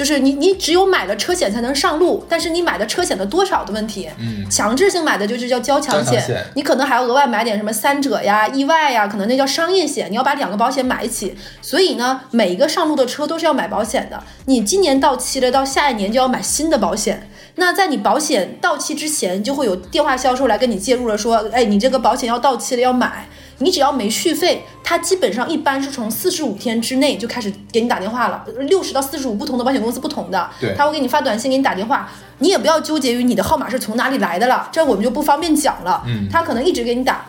[0.00, 11.36] 就是你，你只有买了车险才能上路，但是你买的车险的多少的问题，嗯强制性买的就是叫交强险你可能还要额外买点什么三者呀、意外呀，可能那叫商业险，你要把两个保险买一起。
[11.60, 14.24] 所以呢，每一个上路的车都是要买保险的。
[14.46, 17.28] 你今年到期了，到下一年就要买新的保险。
[17.56, 23.28] 那在你保险到期之前，就会有电话销售来跟你介入了，说，哎，你这个保险要到期了，要买。
[23.60, 36.02] 你只要没续费，它基本上一般是从四十五天之内就开始给你打电话了，六十到四十五不同的保险公司不同的，对他会给你发短信给你打电话，你也不要纠结于你的号码是从哪里来的了，这我们就不方便讲了。
[36.06, 37.24] 嗯他可能一直给你打。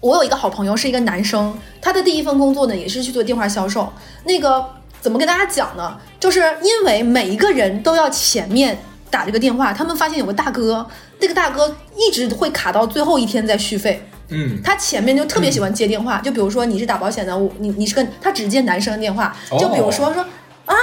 [0.00, 3.92] 我有一个好朋友是一个男生，他的第一份工作呢也是去做电话销售。
[4.24, 4.64] 那个
[5.00, 5.96] 怎么跟大家讲呢？
[6.18, 8.78] 就是因为每一个人都要前面
[9.10, 10.86] 打这个电话，他们发现有个大哥，
[11.20, 14.02] 那个大哥一直会卡到最后一天再续费。
[14.28, 20.22] 嗯，他前面就特别喜欢接电话，就比如说你是打保险的，我你你是个他只接男生的电话，就比如说说
[20.64, 20.74] 啊，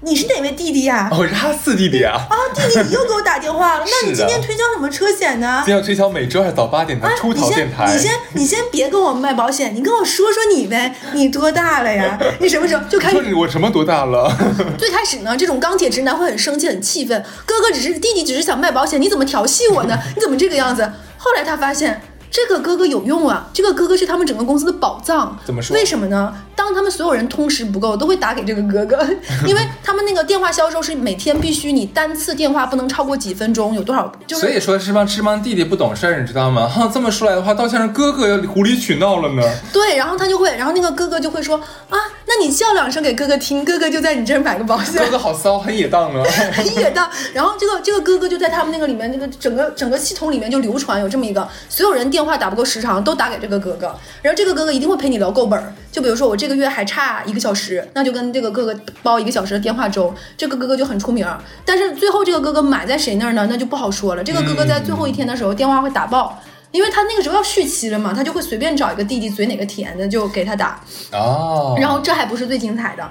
[0.00, 2.14] 你是哪位弟弟呀、哦，是他四弟弟啊。
[2.28, 5.62] 啊，弟弟你又给我打电话了， 那你今天推销什么车险呢？
[5.64, 7.92] 今天要推销每周二早八点的啊，出你先逃电台。
[7.94, 12.18] 你先你先别跟我卖保险，你跟我说说你呗，你多大了呀？
[12.40, 13.28] 你什么时候就开说始？
[13.28, 14.36] 你我什么多大了？
[14.76, 19.96] 最开始呢，这种钢铁直男会很生气、很气愤，哥哥只是弟弟只是想卖保险，你怎么调戏我呢？
[20.16, 20.90] 你怎么这个样子？
[21.18, 22.02] 后来他发现。
[22.30, 23.48] 这个哥哥有用啊！
[23.52, 25.36] 这个哥哥是他们整个公司的宝藏。
[25.44, 26.32] 怎么说为什么呢？
[26.54, 29.04] 当他们所有人通时不够，都会打给这个哥哥，
[29.48, 36.68] 因为他们那个电话销售是每天必须你单次电话不能超过几分钟，有多少就是所以说是帮是帮弟弟不懂事儿，你知道吗？
[36.70, 39.42] 哈，这么说来的话，倒像是哥哥要无理取闹了呢。
[39.72, 41.56] 对，然后他就会，然后那个哥哥就会说
[41.88, 41.98] 啊，
[42.30, 45.02] 那你叫两声给哥哥听，哥哥就在你这儿买个保险。
[45.04, 46.22] 哥哥好骚，很野荡啊。
[46.54, 55.74] 很野荡，然后这个这个哥哥就在他们那个里面，这个整个整个系统里面就流传有这么一个，所有人电话打不够时长都打给这个哥哥，然后这个哥哥一定会陪你聊够本儿。
[55.90, 61.36] 就比如说我这个月还差一个小时，那就跟这个哥哥包一个小时的电话粥，这个哥哥就很出名儿。
[61.64, 63.48] 但是最后这个哥哥买在谁那儿呢？
[63.50, 64.22] 那就不好说了。
[64.22, 66.40] 这个哥哥在最后一天的时候电话会打爆。
[66.72, 70.80] 因为他那个时候要续期了嘛，他就会随便找一个弟弟嘴哪个甜的就给他打，
[71.12, 73.10] 哦，然后这还不是最精彩的，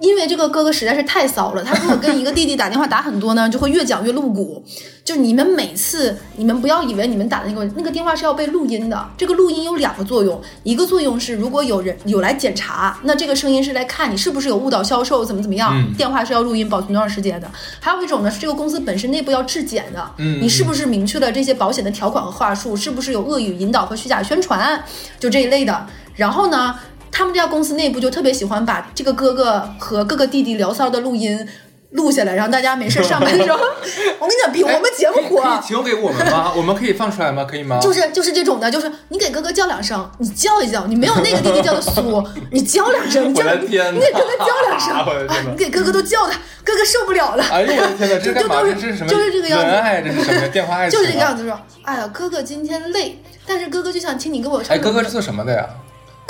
[0.00, 4.64] 因为这个哥哥实在是太骚了，他如果跟一个弟弟打电话打很多呢，就会越讲越露骨。
[5.04, 17.50] 就你们每次，你们不要以为你们打的那个那个电话是要被录音的，这个录音有两个作用，一个作用是如果有人有来检查，那这个声音是来看你是不是有误导销售，怎么怎么样，嗯电话是要录音保存多长时间的。
[17.80, 24.82] 还有一种呢是这个公司本身内部要质检的，嗯你是不是明确了这些保险的条款和话术，是不是有恶语引导和虚假宣传，
[25.18, 25.86] 就这一类的。
[26.14, 26.74] 然后呢，
[27.12, 31.46] 他们这家公司内部就特别喜欢把这个哥哥和各个弟弟聊骚的录音
[31.90, 33.58] 录下来，然后大家没事上班的时候，
[34.20, 35.42] 我跟你讲，比我们节目火。
[35.42, 36.52] 可以提供给我们吗？
[36.56, 37.44] 我们可以放出来吗？
[37.44, 37.80] 可以吗？
[37.80, 44.92] 就是就是这种的，就是你给哥哥叫两声，你叫一叫，你没有那个弟弟叫的酥， 你叫两声，你叫我的天你给哥哥叫两声，
[45.26, 46.32] 啊你给哥哥都叫的，
[46.62, 47.42] 哥哥受不了了。
[47.50, 48.62] 哎呦我的天哪，这是干嘛？
[48.62, 49.08] 就这是什么？
[49.10, 50.96] 就是这个样子文爱，这是什么电话爱情？
[50.96, 51.36] 就是这个样。
[51.36, 54.76] 子说，哎呀，哥哥今天累，但是哥哥就想听你给我唱。
[54.76, 55.66] 哎，哥哥是做什么的呀？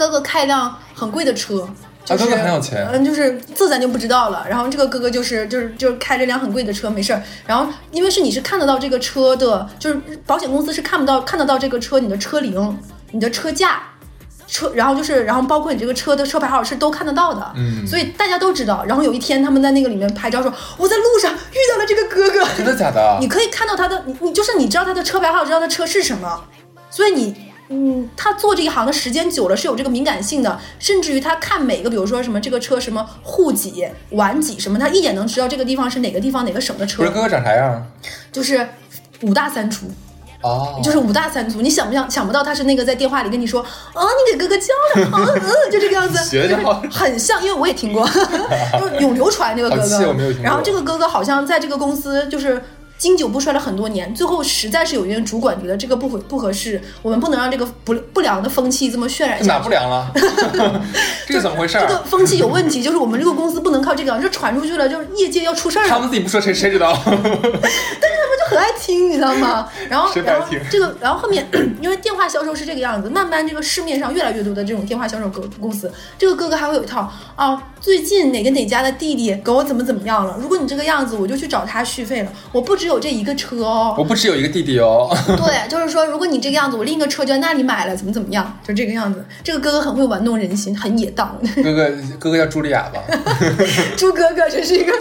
[0.00, 1.68] 哥哥开一辆很贵的车，
[2.04, 4.46] 就是、啊哥哥很有钱嗯，就是这咱就不知道了。
[4.48, 7.22] 然后这个哥哥就是就是就是开着辆很贵的车，没事儿。
[7.46, 12.78] 然后因为是你是看得到这个车的，就是保险公司是看不到看得到这个车你的车龄、
[13.10, 13.82] 你的车价。
[14.48, 18.84] 车，然后就是，然后包括你这个车的车牌号是都看得到的，嗯所以大家都知道。
[18.84, 23.18] 然后有一天他们在那个里面拍照说，我在路上遇到了这个哥哥，真的假的？
[23.20, 26.42] 你可以看到他的，你你就是你知道他的车牌号，知道他车是什么，
[26.90, 27.49] 所以你。
[27.72, 37.86] 嗯，他做这一行的时间久了是有这个敏感性的，甚至于他看每个，比如说什么这个车什么沪籍、晚几什么，他一眼能知道这个地方是哪个地方哪个省的车不是，哥哥长啥样？
[38.32, 38.68] 就是
[39.22, 39.86] 五大三粗，
[40.42, 41.60] 哦，就是五大三粗。
[41.60, 48.04] 你想不想想不到他是那个在电话里跟你说，啊，你给哥哥叫了，啊，嗯，就这个样子， 学得好就是很像，因为我也听过，
[48.80, 50.42] 就是永流传这个哥好气我没有哥听。
[50.42, 52.60] 过然后这个哥哥好像在这个公司就是。
[53.00, 59.58] 经久不衰了很多年，最后实在是有一任主管觉得这个不合不合适，我们不能让这个不不良的风气这么渲染这下去。
[59.58, 60.12] 哪不良了？
[61.26, 62.02] 这是怎么回事这个？
[62.04, 65.88] 风气有问题，就是我们这个公司不能靠这个，这传出去了，就是业界要出事儿了。
[65.88, 66.92] 他们自己不说，谁谁知道？
[67.06, 69.68] 但是他们就很爱听，你知道吗？
[69.88, 71.46] 然后，然后这个，然后后面
[71.80, 80.36] 因 为电话销售是这个样子，慢慢这个市面上越来越多的这种电话销售公公司，这个哥哥还会有一套啊，最近哪个哪家的弟弟给我怎么怎么样了？
[80.40, 82.32] 如果你这个样子，我就去找他续费了。
[82.50, 85.08] 我不只有这一个车哦，我不只有一个弟弟哦。
[85.36, 89.24] 对，就是说，如果你这个样子，我另一个车就在那里买了，怎么怎么样，就这个样子。
[89.44, 91.38] 这个哥哥很会玩弄人心，很野荡。
[91.62, 93.00] 哥哥，哥哥叫茱莉亚吧？
[93.96, 94.92] 朱哥哥，这是一个。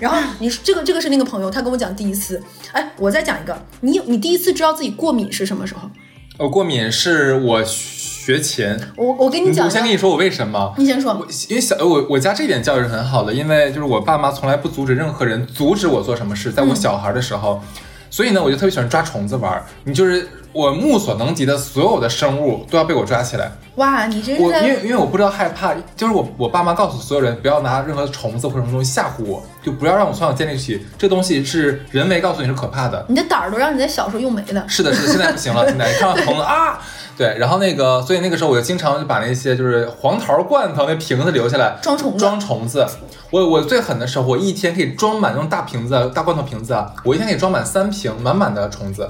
[0.00, 2.42] 然后你这个这个是那个朋友，他跟我讲第一次。
[2.72, 5.88] 哎，我再讲一个，你你第一次知道自己过敏是什么时候？
[6.36, 8.78] 我过敏是我学前。
[8.96, 10.72] 我我跟你讲，我先跟你说我为什么。
[10.78, 11.12] 你先说。
[11.12, 17.60] 我因为小我我家这点教育是很好的，因为就是我爸妈从来不阻止任何人阻止我做什么事，在我小孩的时候，
[18.10, 19.60] 所以呢，我就特别喜欢抓虫子玩。
[19.84, 23.52] 你就是我目所能及的所有的生物都要被我抓起来。
[23.76, 33.04] 哇，你这是我因为因为我不知道害怕，就是我我爸妈告诉所有人不要拿任何虫子或者什么东西吓唬我，就不要让我从小建立起这东西是人为告诉你是可怕的。
[33.08, 34.64] 你的胆儿都让你在小时候用没了。
[34.66, 36.80] 是的，是的，现在不行了， 现在看到虫子啊，
[37.16, 42.84] 对，然后那个，所以那个时候我就经常就把那些就是黄桃罐头那瓶子留下来装虫子装虫子。
[43.30, 49.08] 我我最狠的时候，我一天可以装满那种大瓶子、大罐头瓶子啊，我一天可以装满三瓶满满的虫子，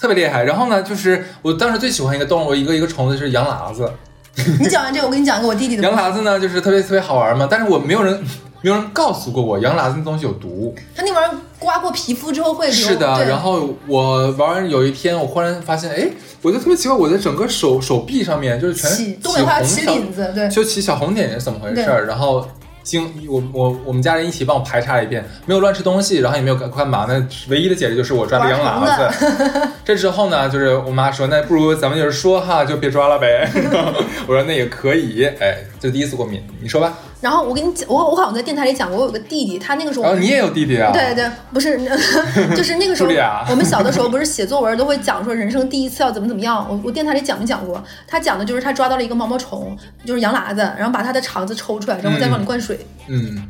[0.00, 0.44] 特别厉害。
[0.44, 3.90] 然后呢，就是我当时最喜欢一个动物，一个一个虫子是羊喇子。
[4.60, 6.04] 你讲完这个，我跟你讲一个我弟弟的故羊。
[6.04, 8.22] 喇子呢，就是特别特别好玩嘛，但是我没有人
[8.60, 10.74] 没有人告诉过我羊喇子那东西有毒。
[10.94, 12.74] 它那玩意儿刮过皮肤之后会流。
[12.74, 16.06] 是的，然后我玩完有一天，我忽然发现，哎，
[16.42, 20.46] 我就特别奇怪，我的整个手手臂上面就是全起起东北话起领子，对。
[20.50, 22.04] 就起小红点是怎么回事儿？
[22.06, 22.46] 然后
[22.86, 29.68] 经我我我们家人一起帮我排查了一遍，没有乱吃东西，然后也没有干干嘛，那唯一的解释就是我抓了羊喇子。
[29.84, 33.50] 这之后呢，就是我妈说，那不如咱们就是说哈，就别抓了呗。
[34.28, 36.94] 我说那也可以，哎，就第一次过敏，你说吧。
[37.20, 40.92] 然后我跟你讲，我我好像在电台里讲过，我有个弟弟，他那个时候哦你也有弟弟啊？
[40.92, 41.78] 对对，不是，
[42.54, 43.10] 就是那个时候
[43.50, 46.66] 我们小的时候不是写作文都会讲说人生第一次要怎么怎么样。
[46.68, 47.82] 我我电台里讲没讲过？
[48.06, 52.95] 他讲的就是他抓到了一个毛毛虫，就是羊喇子，然后把它的肠子抽出来，然后再往里灌水，嗯，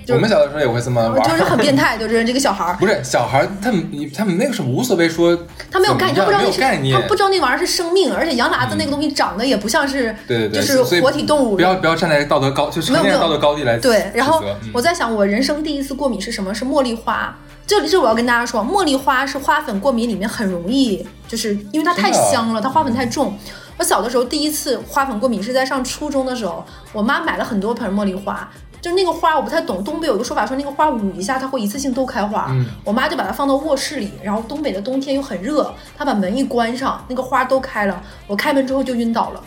[0.07, 2.77] 就我们小的时候也会这么玩，就是很变态， 就是这个小孩儿。
[2.77, 5.37] 不是小孩儿，他们他们那个时候无所谓说，
[5.71, 11.61] 他没有概念，他不知道没那概念，他不知道那玩意儿是生命，而且羊喇子那个东西长得也不像是，对对对，就是活体动物不。
[11.61, 14.43] 要不要站在道德高，就是成年人道德高地来对，然后
[14.73, 16.55] 我在想，我人生第一次过敏是什么？
[16.55, 17.35] 是茉莉花。
[17.67, 23.37] 这里这我要跟大家说，茉莉花是花粉过敏里面很容易，就是因为它太香了，它花粉太重。
[23.79, 28.49] 我小的时候第一次花粉过敏是在上初中的时候，我妈买了很多盆茉莉花。
[28.87, 39.43] 就那个花我不太懂，东北有个说法说那个花捂一下它会一次性都开花，嗯我妈就把它放到卧室里，然后东北的冬天又很热，她把门一关上，那个花都开了，我开门之后就晕倒了。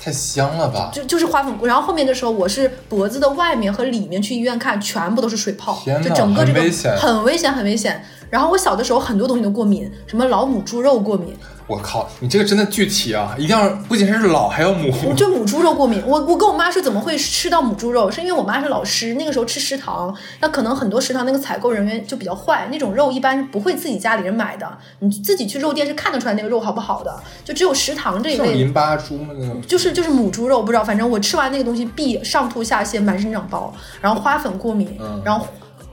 [0.00, 0.90] 太香了吧？
[0.92, 8.04] 就就是花粉，然后后面的时候我是脖子的外面和里面去医院看，全部都是水泡，天就整个这个很危险很危险，很危险。
[8.30, 11.36] 然后我小的时候很多东西都过敏，什么老母猪肉过敏，
[11.66, 14.88] 我靠，你这个真的具体啊，一定要不仅是老还要母。
[15.04, 16.00] 我就母猪肉过敏。
[16.06, 27.12] 我我跟我妈说怎么会吃到母猪肉，是因为我妈是老师，那个时候吃食堂，那可能很多食堂那个采购人员就比较坏，那种肉一般不会自己家里人买的，你自己去肉店是看得出来那个肉好不好的，
[27.44, 29.34] 就只有食堂这一类淋巴猪吗？
[29.66, 35.44] 就是就是母猪肉，不知道，反正我吃完那个东西必上吐下泻，满身长包，然后花粉过敏，嗯然后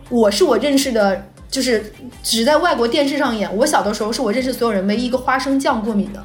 [0.10, 1.94] 我是我认识的，就是
[2.24, 3.56] 只在外国电视上演。
[3.58, 6.24] 我小的时候是我认识所有人唯一一个花生酱过敏的，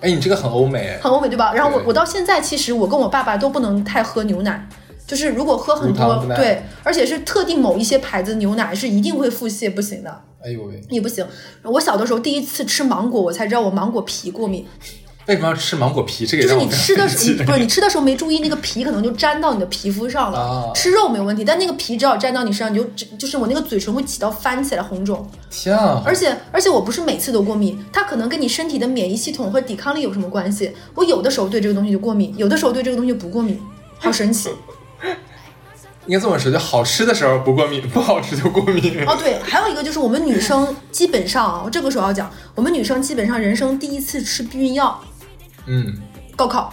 [0.00, 0.98] 哎，你这个很欧美哎。
[1.00, 1.54] 很欧美对吧？
[1.54, 4.68] 然后我我到现在其实我跟我爸爸都不能太喝牛奶。
[5.06, 11.24] 就是如果喝很多对，而且是特定某一些牌子牛奶是一定会腹泻不行的，哎呦喂，也不行。
[11.62, 14.66] 我小的时候第一次吃芒果，我才知道我芒果皮过敏。
[15.26, 16.26] 为什么要吃芒果皮？
[16.26, 20.38] 这个就是让你吃的时候不是你吃的时候没注意，那个皮可能就粘到你的皮肤上了。
[20.38, 22.84] 啊吃肉没有问题，但那个皮只要粘到你身上，你就
[23.16, 26.02] 就是我那个嘴唇会起到翻起来红肿，天啊！
[26.04, 30.72] 而且而且我不是每次都过敏，它可能跟你身体的免疫系统和抵抗力有什么关系？
[30.94, 33.58] 我有的时候对这个东西就过敏，有的时候对这个东西不过敏，
[33.98, 34.50] 好神奇。
[36.06, 39.02] 应该这么说，就好吃的时候不过敏，不好吃就过敏。
[39.06, 45.02] 哦，对，还有一个就是我们女生基本上啊，我这个时候要讲，我们女生基本上人生第一次吃避孕药，
[45.66, 45.94] 嗯，
[46.36, 46.72] 高考。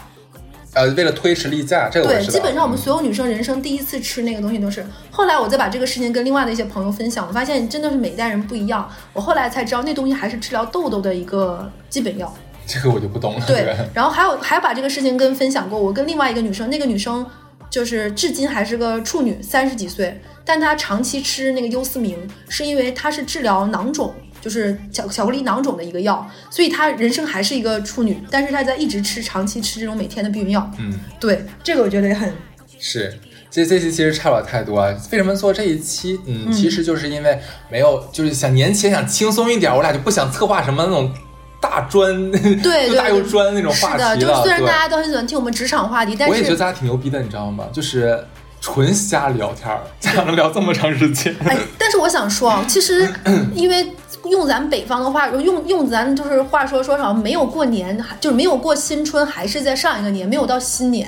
[0.74, 4.86] 呃，为了推迟例假，这个对，基本上我们所有女生人生第一次吃那个东西都是。
[5.12, 8.90] 后来我再把这个事情跟另外的一些朋友分享，我发现真的是每一代人不一样。
[9.12, 12.34] 我后来才知道，那东西还是治疗痘痘的一个基本药。
[12.66, 13.46] 这个我就不懂了。
[13.46, 17.26] 对，然后还有还把这个事情跟分享过，我跟另外一个女生，那个女生
[17.70, 22.18] 就是至今还是个处女，三十几岁，但她长期吃那个优思明，
[22.48, 24.14] 是因为她是治疗囊肿。
[24.42, 30.70] 就是巧巧克力囊肿的一个药，所以她人生还是一个处女，但是她在一直吃，长期吃这种每天的避孕药。
[30.80, 32.34] 嗯，对，这个我觉得也很
[32.80, 33.14] 是。
[33.50, 34.96] 这这期其实差不了太多啊。
[35.12, 36.18] 为什么做这一期？
[36.26, 37.38] 嗯，其实就是因为
[37.70, 41.14] 没有，就是想年前想轻松一点，我俩就不想策划什么那种
[41.60, 42.32] 大专，
[42.62, 47.68] 对 又大又专那种话题是的，就是虽然大家都很喜欢听我们职场话题，但是我也觉得是咱俩挺牛逼的，你知道吗？
[47.74, 48.26] 就是
[48.62, 51.36] 纯瞎聊天儿， 咋能聊这么长时间？
[51.46, 53.06] 哎，但是我想说啊，其实
[53.54, 53.86] 因为
[54.26, 61.08] 用咱北方的话，用用咱就是话说说啥，没有过年，就是没有过新春，还是在上一个年，没有到新年。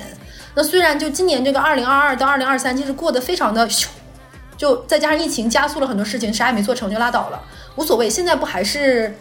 [0.56, 3.68] 那虽然就今年这个二零二二到二零二三，其实过得非常的，
[4.58, 7.42] 就再加上疫情加速了很多事情，啥也没做成就拉倒了，
[7.76, 8.10] 无所谓。
[8.10, 9.16] 现在不还是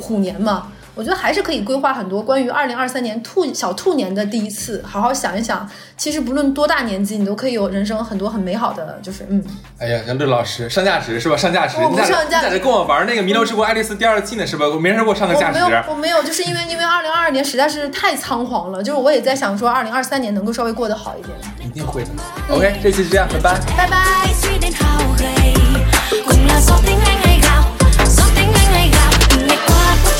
[0.00, 0.72] 虎年吗？
[0.96, 5.68] 我觉得还是可以规划很多关于二零二三年兔小兔年的第一次，好好想一想。
[5.94, 9.44] 其实不论多大年纪，你都可以有人生很多很美好的，就是嗯。
[9.78, 11.36] 哎呀，杨乐老师上价值是吧？
[11.36, 14.66] 上价值，我不你在上价值你在这跟我玩那个《弥留之国爱丽丝》第二季呢是吧？
[14.66, 15.74] 我没人给我上个价值我没。
[15.74, 21.36] 有，我没有，就是因为因为二零二二年实在是太仓皇了，就是我也在想说二零二三年能够稍微过得好一点。
[21.60, 22.10] 一定会的。
[22.48, 23.60] OK，这期就这样，拜拜。
[23.76, 23.96] 拜拜。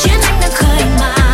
[0.07, 1.26] you like the cutting my